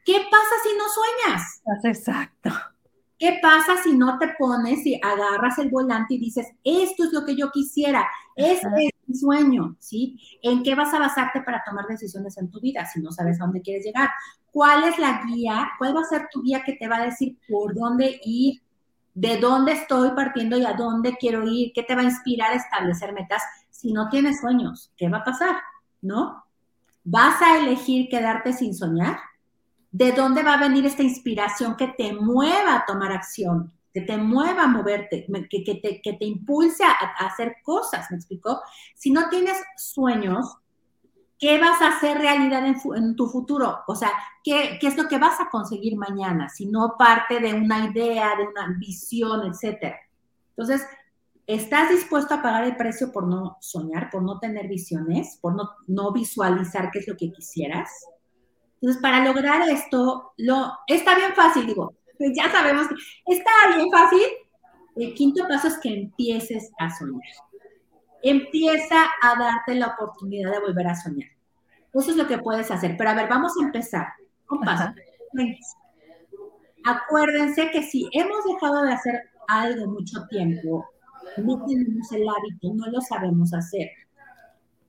[0.06, 1.62] ¿Qué pasa si no sueñas?
[1.84, 2.73] Exacto.
[3.18, 7.24] ¿Qué pasa si no te pones y agarras el volante y dices, esto es lo
[7.26, 10.20] que yo quisiera, este es mi sueño, ¿sí?
[10.42, 13.46] ¿En qué vas a basarte para tomar decisiones en tu vida si no sabes a
[13.46, 14.10] dónde quieres llegar?
[14.52, 15.70] ¿Cuál es la guía?
[15.78, 18.62] ¿Cuál va a ser tu guía que te va a decir por dónde ir?
[19.14, 21.72] ¿De dónde estoy partiendo y a dónde quiero ir?
[21.74, 24.92] ¿Qué te va a inspirar a establecer metas si no tienes sueños?
[24.98, 25.56] ¿Qué va a pasar?
[26.02, 26.44] ¿No?
[27.04, 29.18] ¿Vas a elegir quedarte sin soñar?
[29.94, 33.72] ¿De dónde va a venir esta inspiración que te mueva a tomar acción?
[33.94, 38.60] que te mueva a moverte, que, te, que impulse a, hacer cosas, ¿me explicó?
[38.96, 40.58] Si no tienes sueños,
[41.38, 43.82] ¿qué vas a hacer realidad en, tu futuro?
[43.86, 44.12] O sea,
[44.44, 46.50] ¿qué, ¿qué, es lo que vas a conseguir mañana?
[46.50, 50.00] Si no parte de una idea, de una visión, etcétera.
[50.58, 50.88] Entonces,
[51.46, 55.70] ¿estás dispuesto a pagar el precio por no soñar, por no tener visiones, por no,
[55.86, 57.92] no visualizar qué es lo que quisieras?
[58.84, 62.96] Entonces, para lograr esto, lo, está bien fácil, digo, pues ya sabemos que
[63.34, 64.20] está bien fácil.
[64.98, 67.22] El quinto paso es que empieces a soñar.
[68.22, 71.30] Empieza a darte la oportunidad de volver a soñar.
[71.94, 72.98] Eso es lo que puedes hacer.
[72.98, 74.08] Pero a ver, vamos a empezar.
[74.50, 74.94] Un paso.
[76.84, 80.86] Acuérdense que si hemos dejado de hacer algo mucho tiempo,
[81.38, 83.92] no tenemos el hábito, no lo sabemos hacer.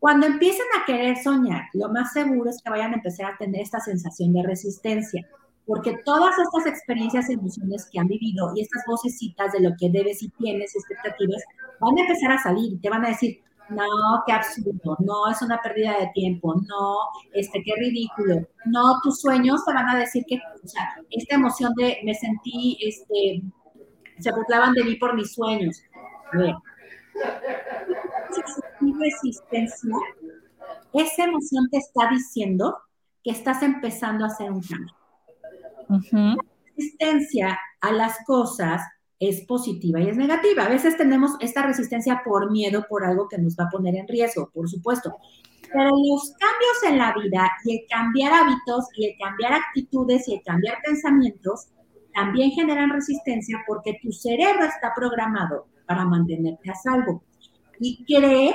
[0.04, 3.62] Cuando empiecen a querer soñar, lo más seguro es que vayan a empezar a tener
[3.62, 5.26] esta sensación de resistencia,
[5.64, 9.88] porque todas estas experiencias y emociones que han vivido y estas vocecitas de lo que
[9.88, 11.42] debes y tienes, expectativas,
[11.80, 13.40] van a empezar a salir y te van a decir,
[13.70, 13.86] no,
[14.26, 16.96] qué absurdo, no, es una pérdida de tiempo, no,
[17.32, 21.72] este, qué ridículo, no, tus sueños te van a decir que, o sea, esta emoción
[21.76, 23.42] de me sentí, este,
[24.18, 25.82] se burlaban de mí por mis sueños.
[26.30, 26.36] A
[28.98, 29.96] resistencia,
[30.92, 32.76] esa emoción te está diciendo
[33.22, 34.94] que estás empezando a hacer un cambio.
[36.12, 36.36] La
[36.76, 38.82] resistencia a las cosas
[39.18, 40.64] es positiva y es negativa.
[40.64, 44.08] A veces tenemos esta resistencia por miedo, por algo que nos va a poner en
[44.08, 45.16] riesgo, por supuesto.
[45.72, 50.34] Pero los cambios en la vida y el cambiar hábitos y el cambiar actitudes y
[50.34, 51.68] el cambiar pensamientos
[52.14, 57.24] también generan resistencia porque tu cerebro está programado para mantenerte a salvo
[57.80, 58.54] y cree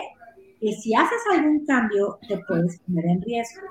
[0.59, 3.61] que si haces algún cambio te puedes poner en riesgo.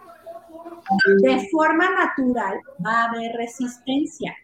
[1.22, 4.34] De forma natural va a haber resistencia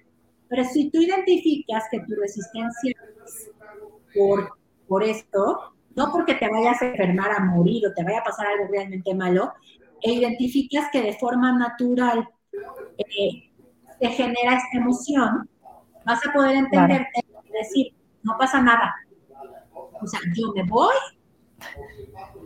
[0.54, 2.94] pero si tú identificas que tu resistencia
[3.26, 3.50] es
[4.14, 8.24] por, por esto, no porque te vayas a enfermar a morir o te vaya a
[8.24, 9.52] pasar algo realmente malo,
[10.00, 12.28] e identificas que de forma natural
[12.98, 13.50] eh,
[13.98, 15.48] te genera esta emoción,
[16.06, 18.94] vas a poder entenderte y decir, no pasa nada.
[19.72, 20.94] O sea, yo me voy,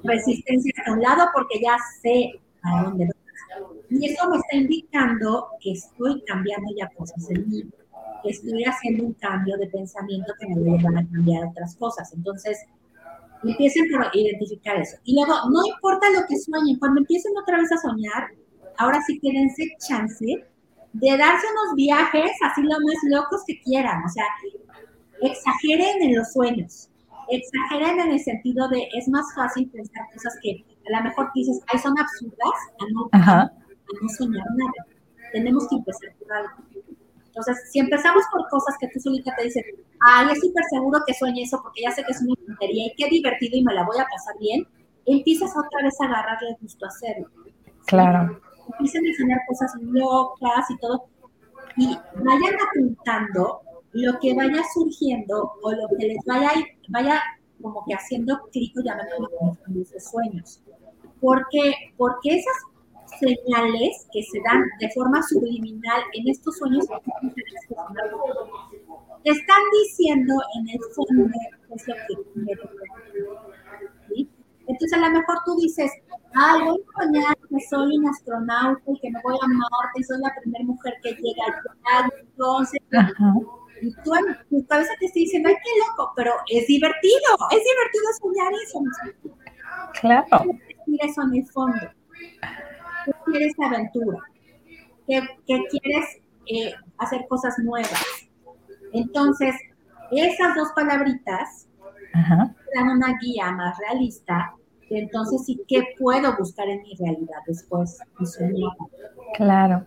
[0.04, 3.14] resistencia a un lado porque ya sé a dónde voy.
[3.90, 7.64] Y eso me está indicando que estoy cambiando ya cosas en mí
[8.24, 12.12] estoy haciendo un cambio de pensamiento que me van a cambiar otras cosas.
[12.12, 12.58] Entonces,
[13.42, 14.96] empiecen por identificar eso.
[15.04, 18.28] Y luego, no importa lo que sueñen, cuando empiecen otra vez a soñar,
[18.76, 20.26] ahora sí quédense chance
[20.92, 24.02] de darse unos viajes así lo más locos que quieran.
[24.04, 24.24] O sea,
[25.22, 26.88] exageren en los sueños.
[27.30, 31.60] Exageren en el sentido de es más fácil pensar cosas que a lo mejor dices,
[31.68, 33.50] ay, son absurdas, a no, a
[34.00, 34.86] no soñar nada.
[35.32, 36.50] Tenemos que empezar por algo.
[37.26, 39.64] Entonces, si empezamos por cosas que tú solita te dices,
[40.00, 42.94] ay, es súper seguro que sueñe eso porque ya sé que es una tontería y
[42.96, 44.66] qué divertido y me la voy a pasar bien,
[45.06, 47.28] empiezas otra vez a agarrarle gusto a hacerlo.
[47.86, 48.40] Claro.
[48.72, 51.04] Empiecen a enseñar cosas locas y todo.
[51.76, 53.60] Y vayan apuntando
[53.92, 56.50] lo que vaya surgiendo o lo que les vaya,
[56.88, 57.22] vaya
[57.60, 59.56] como que haciendo clic o llamándolo como
[59.98, 60.62] sueños.
[61.20, 62.54] Porque, porque esas
[63.18, 66.86] señales que se dan de forma subliminal en estos sueños
[69.24, 71.26] te están diciendo en el fondo
[71.74, 72.14] es lo que
[74.08, 74.28] ¿sí?
[74.66, 75.90] Entonces a lo mejor tú dices,
[76.34, 80.04] ay, voy a soñar que soy un astronauta y que me voy a Marte y
[80.04, 81.44] soy la primera mujer que llega
[81.96, 82.80] al entonces
[83.80, 87.62] y tú en tu cabeza te está diciendo, ay, qué loco, pero es divertido, es
[87.64, 88.82] divertido soñar eso.
[90.00, 90.52] Claro.
[90.86, 91.98] Mira eso en el fondo
[93.30, 94.18] quieres aventura,
[95.06, 98.28] que, quieres eh, hacer cosas nuevas.
[98.92, 99.54] Entonces,
[100.10, 101.68] esas dos palabritas
[102.74, 104.54] dan una guía más realista.
[104.90, 107.98] entonces, sí, ¿qué puedo buscar en mi realidad después?
[109.36, 109.84] Claro.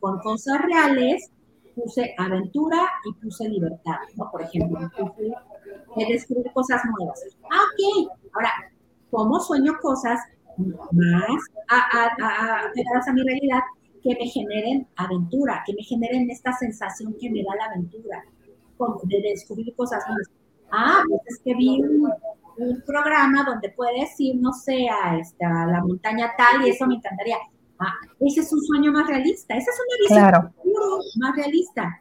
[0.00, 1.30] Con cosas reales,
[1.78, 3.96] puse aventura y puse libertad.
[4.30, 7.24] Por ejemplo, puse descubrir cosas nuevas.
[7.50, 8.10] Ah, ok.
[8.34, 8.50] Ahora,
[9.10, 10.20] ¿cómo sueño cosas
[10.56, 13.60] más a, a, a, mi realidad
[14.02, 18.24] que me generen aventura, que me generen esta sensación que me da la aventura,
[19.04, 20.28] de descubrir cosas nuevas.
[20.70, 22.12] Ah, pues es que vi un,
[22.84, 27.36] programa donde puedes ir, no sé, a, esta, la montaña tal y eso me encantaría.
[27.80, 30.52] Ah, ese es un sueño más realista, esa es una visión
[31.16, 32.00] más realista.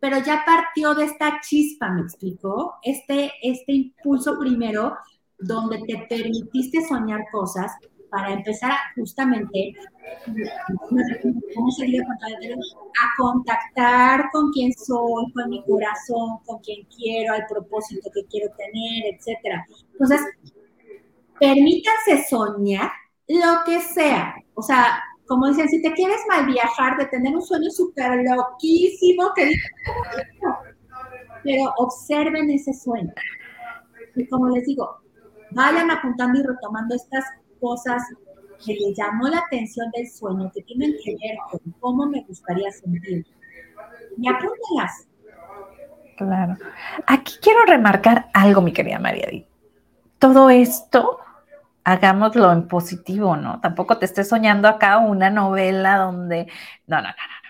[0.00, 4.94] Pero ya partió de esta chispa, me explicó, este, este impulso primero
[5.38, 7.72] donde te permitiste soñar cosas
[8.10, 9.74] para empezar justamente
[11.54, 18.10] ¿cómo sería a contactar con quien soy, con mi corazón, con quien quiero, al propósito
[18.14, 19.66] que quiero tener, etcétera.
[19.92, 20.20] Entonces,
[21.40, 22.90] permítanse soñar
[23.28, 24.34] lo que sea.
[24.54, 29.32] O sea, como dicen, si te quieres mal viajar, de tener un sueño súper loquísimo,
[29.34, 29.52] que
[31.42, 33.12] pero observen ese sueño.
[34.16, 34.98] Y como les digo,
[35.50, 37.24] vayan apuntando y retomando estas
[37.60, 38.02] cosas
[38.64, 42.70] que les llamó la atención del sueño, que tienen que ver con cómo me gustaría
[42.70, 43.26] sentir.
[44.16, 45.08] Y apúntenlas.
[46.16, 46.56] Claro.
[47.06, 49.28] Aquí quiero remarcar algo, mi querida María.
[50.18, 51.18] Todo esto
[51.84, 53.60] hagámoslo en positivo, ¿no?
[53.60, 56.46] Tampoco te estés soñando acá una novela donde,
[56.86, 57.44] no, no, no, no,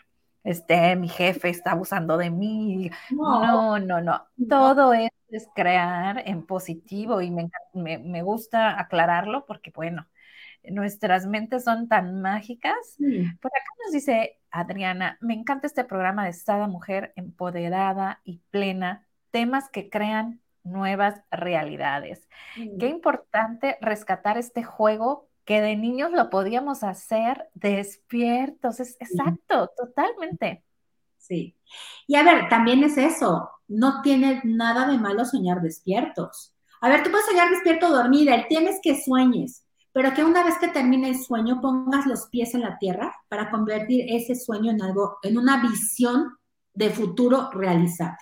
[0.45, 2.91] este, mi jefe está abusando de mí.
[3.11, 4.27] No, no, no.
[4.49, 10.07] Todo esto es crear en positivo y me, me, gusta aclararlo porque, bueno,
[10.65, 12.75] nuestras mentes son tan mágicas.
[12.99, 19.07] Por acá nos dice Adriana, me encanta este programa de Estada Mujer empoderada y plena,
[19.31, 22.29] temas que crean nuevas realidades.
[22.79, 28.81] Qué importante rescatar este juego que de niños lo podíamos hacer despiertos.
[28.81, 30.65] Es exacto, totalmente.
[31.19, 31.57] Sí.
[32.07, 36.55] Y a ver, también es eso, no tiene nada de malo soñar despiertos.
[36.81, 40.25] A ver, tú puedes soñar despierto o dormir, el tema es que sueñes, pero que
[40.25, 44.35] una vez que termine el sueño pongas los pies en la tierra para convertir ese
[44.35, 46.37] sueño en algo, en una visión
[46.75, 48.19] de futuro realizable.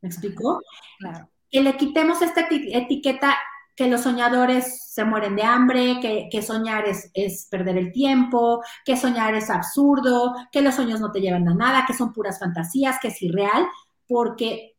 [0.00, 0.60] ¿Me explicó?
[0.98, 3.36] Claro que le quitemos esta etiqueta
[3.76, 8.96] que los soñadores se mueren de hambre, que, soñar es, es, perder el tiempo, que
[8.96, 12.96] soñar es absurdo, que los sueños no te llevan a nada, que son puras fantasías,
[13.00, 13.66] que es irreal,
[14.08, 14.76] porque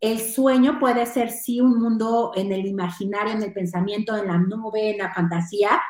[0.00, 4.38] el sueño puede ser sí un mundo en el imaginario, en el pensamiento, en la
[4.38, 5.80] nube, en la fantasía,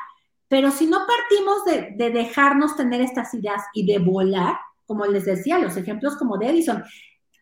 [0.47, 5.25] pero si no partimos de, de dejarnos tener estas ideas y de volar, como les
[5.25, 6.83] decía, los ejemplos como de Edison,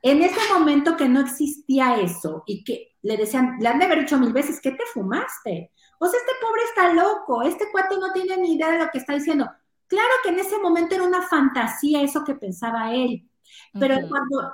[0.01, 4.01] en ese momento que no existía eso y que le decían, le han de haber
[4.01, 5.71] dicho mil veces, ¿qué te fumaste?
[5.99, 8.99] O sea, este pobre está loco, este cuate no tiene ni idea de lo que
[8.99, 9.49] está diciendo.
[9.87, 13.27] Claro que en ese momento era una fantasía eso que pensaba él,
[13.73, 14.53] pero cuando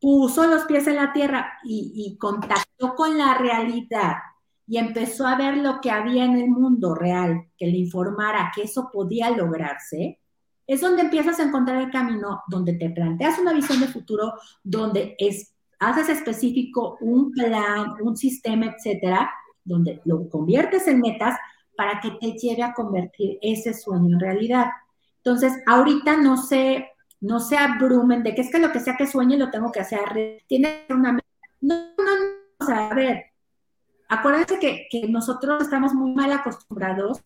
[0.00, 4.16] puso los pies en la tierra y, y contactó con la realidad
[4.66, 8.62] y empezó a ver lo que había en el mundo real, que le informara que
[8.62, 10.21] eso podía lograrse,
[10.72, 15.14] es donde empiezas a encontrar el camino, donde te planteas una visión de futuro, donde
[15.18, 19.30] es, haces específico un plan, un sistema, etcétera,
[19.64, 21.38] donde lo conviertes en metas
[21.76, 24.66] para que te lleve a convertir ese sueño en realidad.
[25.18, 26.88] Entonces, ahorita no se,
[27.20, 29.80] no se abrumen de que es que lo que sea que sueñe lo tengo que
[29.80, 30.42] hacer.
[30.46, 31.18] Tiene una
[31.60, 33.24] No, no, no, a ver,
[34.08, 37.22] acuérdense que, que nosotros estamos muy mal acostumbrados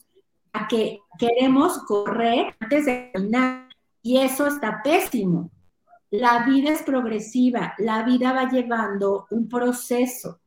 [0.68, 3.68] que queremos correr antes de terminar
[4.02, 5.50] y eso está pésimo.
[6.10, 10.40] La vida es progresiva, la vida va llevando un proceso.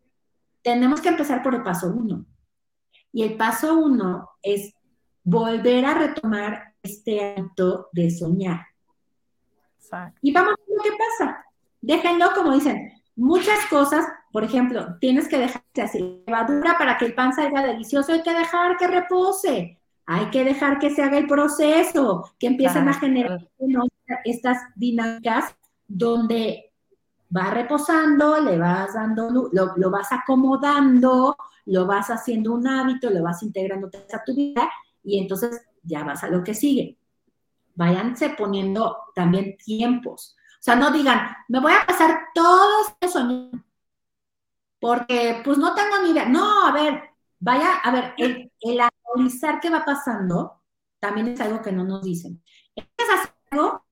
[0.62, 2.26] Tenemos que empezar por el paso uno.
[3.12, 4.74] Y el paso uno es
[5.24, 8.66] volver a retomar este acto de soñar.
[10.22, 11.46] Y vamos a ver lo que pasa.
[11.82, 17.16] Déjenlo, como dicen, muchas cosas, por ejemplo, tienes que dejar así levadura para que el
[17.16, 19.79] pan salga delicioso, hay que dejar que repose.
[20.12, 23.48] Hay que dejar que se haga el proceso, que empiecen a generar
[24.26, 25.56] estas dinámicas
[25.88, 26.74] donde
[27.36, 31.38] va reposando, le vas dando, lo, lo, vas acomodando,
[31.68, 34.68] lo vas haciendo un hábito, lo vas integrando a tu vida
[35.04, 36.98] y entonces ya vas a lo que sigue.
[37.76, 40.36] Váyanse poniendo también tiempos.
[40.54, 43.64] O sea, no digan, me voy a pasar todo este soñando,
[44.80, 46.28] porque pues no tengo ni idea.
[46.28, 47.09] No, a ver,
[47.40, 50.62] vaya, a ver, el, el analizar qué va pasando
[51.00, 52.42] también es algo que no nos dicen.
[52.76, 53.84] Empiezas algo,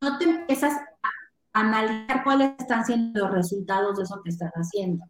[0.00, 0.74] no te empiezas
[1.52, 5.04] a analizar cuáles están siendo los resultados de eso que estás haciendo.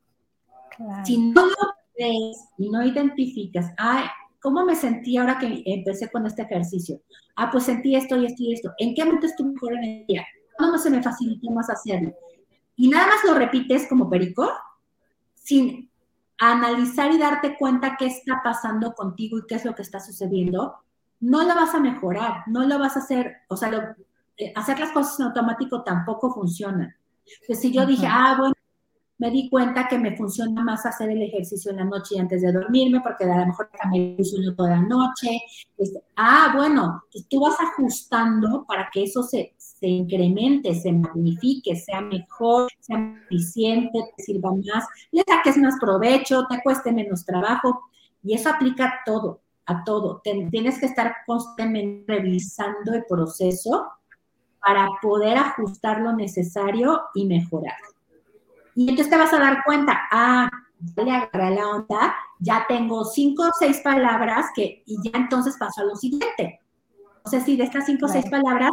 [1.04, 1.56] Si no lo
[1.98, 4.04] ves y no identificas, ay,
[4.40, 7.00] ¿cómo me sentí ahora que empecé con este ejercicio?
[7.36, 8.72] Ah, pues sentí esto y esto y esto.
[8.78, 10.26] ¿En qué momento estuve mejor en el día?
[10.56, 12.12] ¿Cuándo se me facilitó más hacerlo?
[12.76, 14.50] Y nada más lo repites como perico,
[15.34, 15.91] sin
[16.50, 20.74] analizar y darte cuenta qué está pasando contigo y qué es lo que está sucediendo,
[21.20, 23.94] no lo vas a mejorar, no lo vas a hacer, o sea,
[24.36, 26.96] eh, hacer las cosas en automático tampoco funciona.
[27.46, 28.54] Pues si yo dije, ah, bueno,
[29.18, 32.42] me di cuenta que me funciona más hacer el ejercicio en la noche y antes
[32.42, 35.40] de dormirme, porque a lo mejor también sueño toda la noche.
[35.78, 41.74] Este, ah, bueno, pues tú vas ajustando para que eso se, se incremente, se magnifique,
[41.74, 47.82] sea mejor, sea eficiente, te sirva más, le saques más provecho, te cueste menos trabajo.
[48.22, 50.22] Y eso aplica a todo, a todo.
[50.22, 53.88] tienes que estar constantemente revisando el proceso
[54.64, 57.74] para poder ajustar lo necesario y mejorar.
[58.76, 63.04] Y entonces te vas a dar cuenta, ah, ya le agarré la onda, ya tengo
[63.04, 66.60] cinco o seis palabras que, y ya entonces paso a lo siguiente.
[67.24, 68.70] No sé si de estas cinco o seis palabras,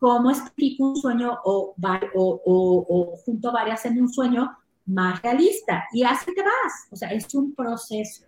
[0.00, 1.74] ¿cómo explico un sueño o,
[2.14, 4.50] o, o, junto varias en un sueño
[4.86, 5.84] más realista?
[5.92, 6.88] Y así te vas.
[6.90, 8.24] O sea, es un proceso.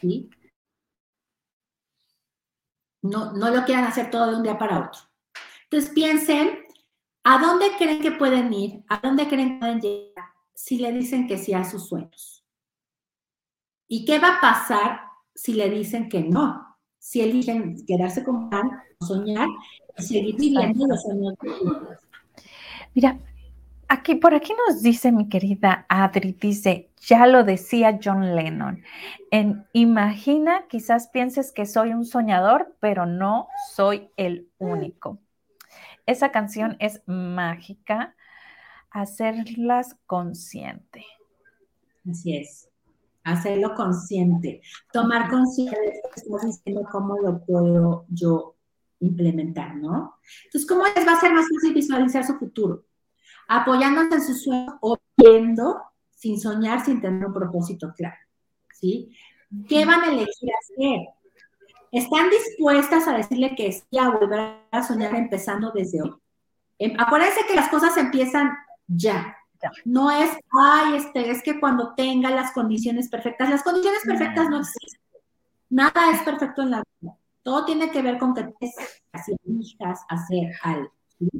[0.00, 0.30] ¿sí?
[3.02, 5.00] No, no lo quieran hacer todo de un día para otro.
[5.64, 6.60] Entonces piensen,
[7.24, 8.84] ¿a dónde creen que pueden ir?
[8.88, 12.44] ¿A dónde creen que pueden llegar si le dicen que sí a sus sueños?
[13.88, 15.00] ¿Y qué va a pasar
[15.34, 16.76] si le dicen que no?
[16.98, 19.48] Si eligen quedarse con pan, soñar
[19.98, 21.34] seguir viviendo los sueños.
[22.94, 23.18] Mira,
[23.88, 28.82] aquí por aquí nos dice mi querida Adri, dice, ya lo decía John Lennon,
[29.30, 35.18] en Imagina, quizás pienses que soy un soñador, pero no soy el único.
[36.06, 38.14] Esa canción es mágica,
[38.90, 41.04] hacerlas consciente.
[42.08, 42.68] Así es
[43.28, 48.54] hacerlo consciente, tomar conciencia de que estás diciendo cómo lo puedo yo
[49.00, 50.18] implementar, ¿no?
[50.44, 52.84] Entonces, ¿cómo les va a ser más fácil visualizar su futuro?
[53.48, 58.16] Apoyándose en su sueño o viendo sin soñar, sin tener un propósito claro,
[58.74, 59.14] ¿sí?
[59.68, 61.00] ¿Qué van a elegir hacer?
[61.90, 66.14] ¿Están dispuestas a decirle que sí a volver a soñar empezando desde hoy?
[66.78, 68.52] Em, acuérdense que las cosas empiezan
[68.86, 69.38] ya,
[69.84, 74.60] no es, ay, este, es que cuando tenga las condiciones perfectas, las condiciones perfectas no
[74.60, 75.00] existen.
[75.70, 77.17] Nada es perfecto en la vida.
[77.48, 78.70] Todo tiene que ver con que te
[79.46, 80.92] elijas hacer algo.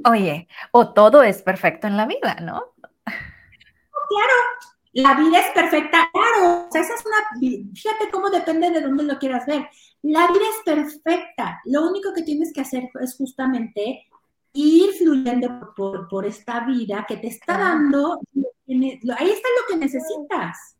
[0.06, 2.62] Oye, o todo es perfecto en la vida, ¿no?
[3.04, 4.34] Claro,
[4.94, 6.66] la vida es perfecta, claro.
[6.66, 7.38] O sea, esa es una,
[7.74, 9.68] fíjate cómo depende de dónde lo quieras ver.
[10.00, 11.60] La vida es perfecta.
[11.66, 14.06] Lo único que tienes que hacer es justamente
[14.54, 20.77] ir fluyendo por, esta vida que te está dando, ahí está lo que necesitas.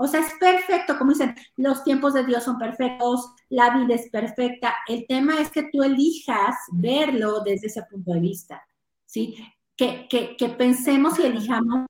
[0.00, 4.08] O sea, es perfecto, como dicen, los tiempos de Dios son perfectos, la vida es
[4.10, 4.74] perfecta.
[4.88, 8.62] El tema es que tú elijas verlo desde ese punto de vista,
[9.04, 9.36] ¿sí?
[9.76, 11.86] Que, que pensemos y elijamos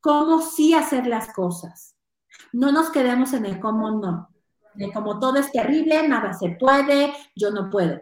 [0.00, 1.96] cómo sí hacer las cosas.
[2.52, 4.28] No nos quedemos en el cómo no.
[4.74, 8.00] De como todo es terrible, nada se puede, yo no puedo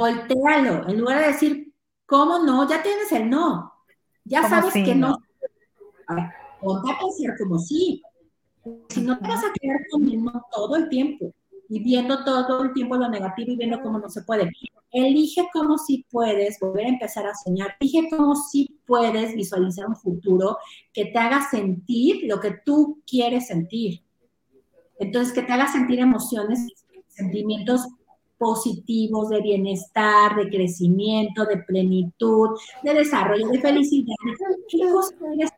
[0.00, 1.74] voltealo, en lugar de decir,
[2.06, 2.68] ¿cómo no?
[2.68, 3.72] Ya tienes el no.
[4.24, 5.18] Ya sabes que no.
[6.62, 8.02] O va a pensar como sí.
[8.88, 11.32] Si no te vas a quedar con el no todo el tiempo
[11.68, 14.50] y viendo todo el tiempo lo negativo y viendo cómo no se puede.
[14.90, 17.76] Elige cómo sí puedes volver a empezar a soñar.
[17.78, 20.58] Elige cómo sí puedes visualizar un futuro
[20.92, 24.02] que te haga sentir lo que tú quieres sentir.
[24.98, 26.66] Entonces, que te haga sentir emociones,
[27.08, 27.86] sentimientos
[28.36, 34.14] positivos de bienestar, de crecimiento, de plenitud, de desarrollo, de felicidad.
[34.68, 35.50] ¿Qué cosa quieres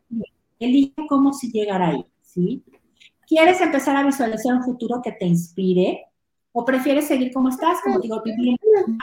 [0.59, 2.63] Elige cómo si llegar ahí, ¿sí?
[3.27, 6.07] ¿Quieres empezar a visualizar un futuro que te inspire?
[6.51, 8.99] ¿O prefieres seguir como estás, como digo, viviendo un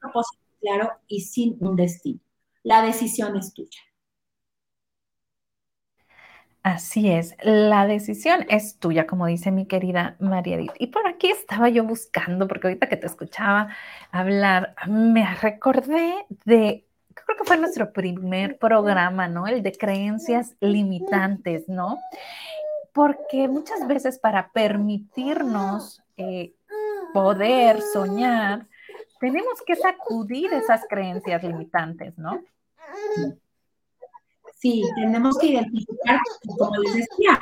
[0.00, 2.20] propósito claro y sin un destino?
[2.62, 3.80] La decisión es tuya.
[6.62, 10.72] Así es, la decisión es tuya, como dice mi querida María Edith.
[10.78, 13.68] Y por aquí estaba yo buscando, porque ahorita que te escuchaba
[14.10, 16.14] hablar, me recordé
[16.46, 16.86] de,
[17.24, 19.46] creo que fue nuestro primer programa, ¿no?
[19.46, 21.98] El de creencias limitantes, ¿no?
[22.92, 26.54] Porque muchas veces para permitirnos eh,
[27.12, 28.66] poder soñar,
[29.20, 32.42] tenemos que sacudir esas creencias limitantes, ¿no?
[34.56, 36.18] Sí, tenemos que identificar,
[36.56, 37.40] como les decía,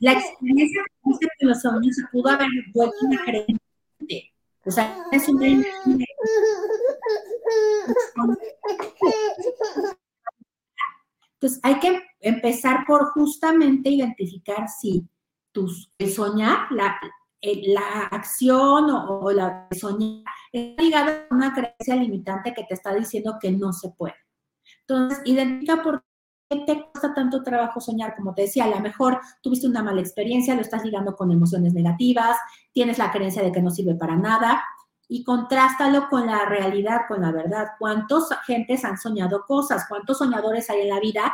[0.00, 0.82] la experiencia
[1.38, 3.58] que los sueños se pudo haber vuelto una creencia.
[4.64, 5.46] O sea, es una
[11.34, 15.06] Entonces, hay que empezar por justamente identificar si
[15.52, 16.98] tus, el soñar, la,
[17.40, 22.92] la acción o, o la soñar, está ligada a una creencia limitante que te está
[22.92, 24.16] diciendo que no se puede.
[24.80, 26.02] Entonces, identifica por
[26.48, 28.16] qué te cuesta tanto trabajo soñar?
[28.16, 31.74] Como te decía, a lo mejor tuviste una mala experiencia, lo estás ligando con emociones
[31.74, 32.36] negativas,
[32.72, 34.62] tienes la creencia de que no sirve para nada
[35.08, 37.72] y contrástalo con la realidad, con la verdad.
[37.78, 39.86] ¿Cuántos gentes han soñado cosas?
[39.88, 41.32] ¿Cuántos soñadores hay en la vida?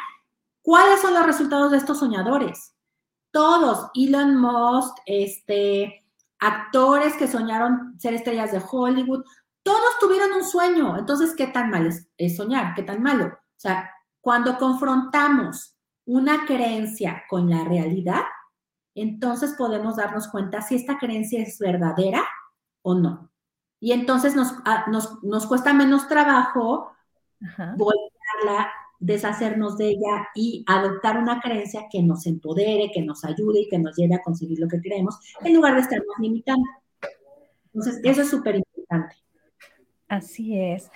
[0.63, 2.75] ¿Cuáles son los resultados de estos soñadores?
[3.33, 6.05] Todos, Elon Musk, este,
[6.39, 9.25] actores que soñaron ser estrellas de Hollywood,
[9.65, 10.97] todos tuvieron un sueño.
[10.97, 12.75] Entonces, ¿qué tan mal es, es soñar?
[12.75, 13.27] ¿Qué tan malo?
[13.27, 18.23] O sea, cuando confrontamos una creencia con la realidad,
[18.95, 22.25] entonces podemos darnos cuenta si esta creencia es verdadera
[22.83, 23.34] o no.
[23.85, 26.91] Y entonces nos, ah, nos, cuesta menos trabajo
[27.77, 33.69] volverla deshacernos de ella y adoptar una creencia que nos empodere, que nos ayude y
[33.69, 36.67] que nos lleve a conseguir lo que queremos, en lugar de estarnos limitando.
[37.75, 39.17] Entonces, eso es súper importante.
[40.09, 40.91] Así es.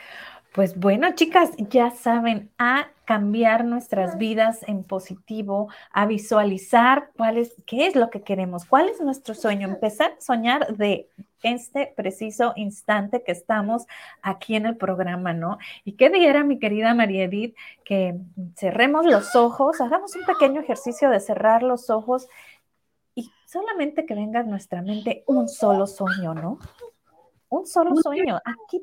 [0.59, 7.55] Pues bueno, chicas, ya saben, a cambiar nuestras vidas en positivo, a visualizar cuál es,
[7.65, 11.09] qué es lo que queremos, cuál es nuestro sueño, empezar a soñar de
[11.45, 13.87] este preciso instante que estamos
[14.21, 15.59] aquí en el programa, ¿no?
[15.85, 17.55] Y qué diera mi querida María Edith
[17.85, 18.17] que
[18.57, 22.27] cerremos los ojos, hagamos un pequeño ejercicio de cerrar los ojos
[23.15, 26.59] y solamente que venga a nuestra mente un solo sueño, ¿no?
[27.49, 28.41] Un solo sueño.
[28.45, 28.83] Aquí.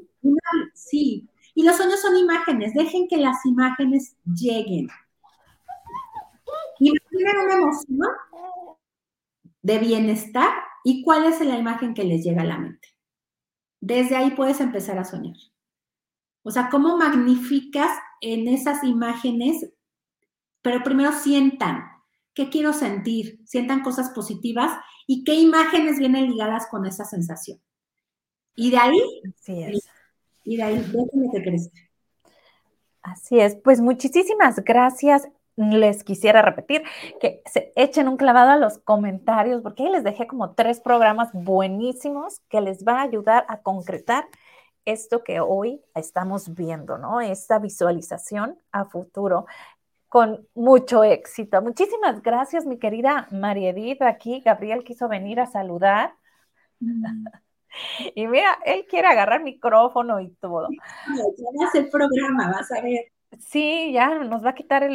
[0.74, 4.90] Sí, y los sueños son imágenes, dejen que las imágenes lleguen.
[6.80, 8.00] Imaginen una emoción
[9.62, 10.54] de bienestar
[10.84, 12.90] y cuál es la imagen que les llega a la mente.
[13.80, 15.38] Desde ahí puedes empezar a soñar.
[16.44, 17.90] O sea, cómo magnificas
[18.20, 19.72] en esas imágenes,
[20.62, 21.86] pero primero sientan,
[22.34, 23.40] ¿qué quiero sentir?
[23.46, 24.78] Sientan cosas positivas
[25.08, 27.62] y qué imágenes vienen ligadas con esa sensación.
[28.56, 29.00] Y de ahí,
[29.40, 29.95] sí es
[30.46, 31.80] y de ahí déjenme que crezca.
[33.02, 35.28] Así es, pues muchísimas gracias.
[35.58, 36.84] Les quisiera repetir
[37.22, 41.30] que se echen un clavado a los comentarios, porque ahí les dejé como tres programas
[41.34, 44.26] buenísimos que les va a ayudar a concretar
[44.84, 47.22] esto que hoy estamos viendo, ¿no?
[47.22, 49.46] Esta visualización a futuro
[50.10, 51.62] con mucho éxito.
[51.62, 54.02] Muchísimas gracias, mi querida María Edith.
[54.02, 56.16] Aquí Gabriel quiso venir a saludar.
[56.80, 57.04] Mm.
[58.16, 60.68] Y mira, él quiere agarrar micrófono y todo.
[60.72, 63.12] Ya hace el programa, vas a ver.
[63.40, 64.88] Sí, ya nos va a quitar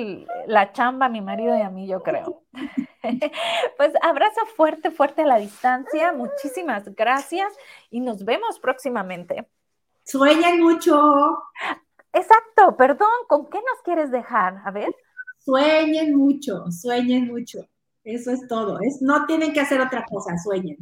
[0.46, 2.42] la chamba a mi marido y a mí, yo creo.
[3.76, 6.12] pues abrazo fuerte, fuerte a la distancia.
[6.12, 7.52] Muchísimas gracias
[7.90, 9.48] y nos vemos próximamente.
[10.04, 11.38] Sueñen mucho.
[12.12, 14.60] Exacto, perdón, ¿con qué nos quieres dejar?
[14.64, 14.94] A ver.
[15.38, 17.60] Sueñen mucho, sueñen mucho.
[18.02, 18.78] Eso es todo.
[18.80, 20.78] Es, no tienen que hacer otra cosa, sueñen.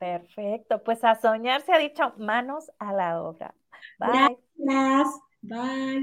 [0.00, 3.54] Perfecto, pues a soñar se ha dicho manos a la obra.
[3.98, 4.38] Bye.
[4.56, 5.20] Gracias.
[5.42, 5.98] Bye.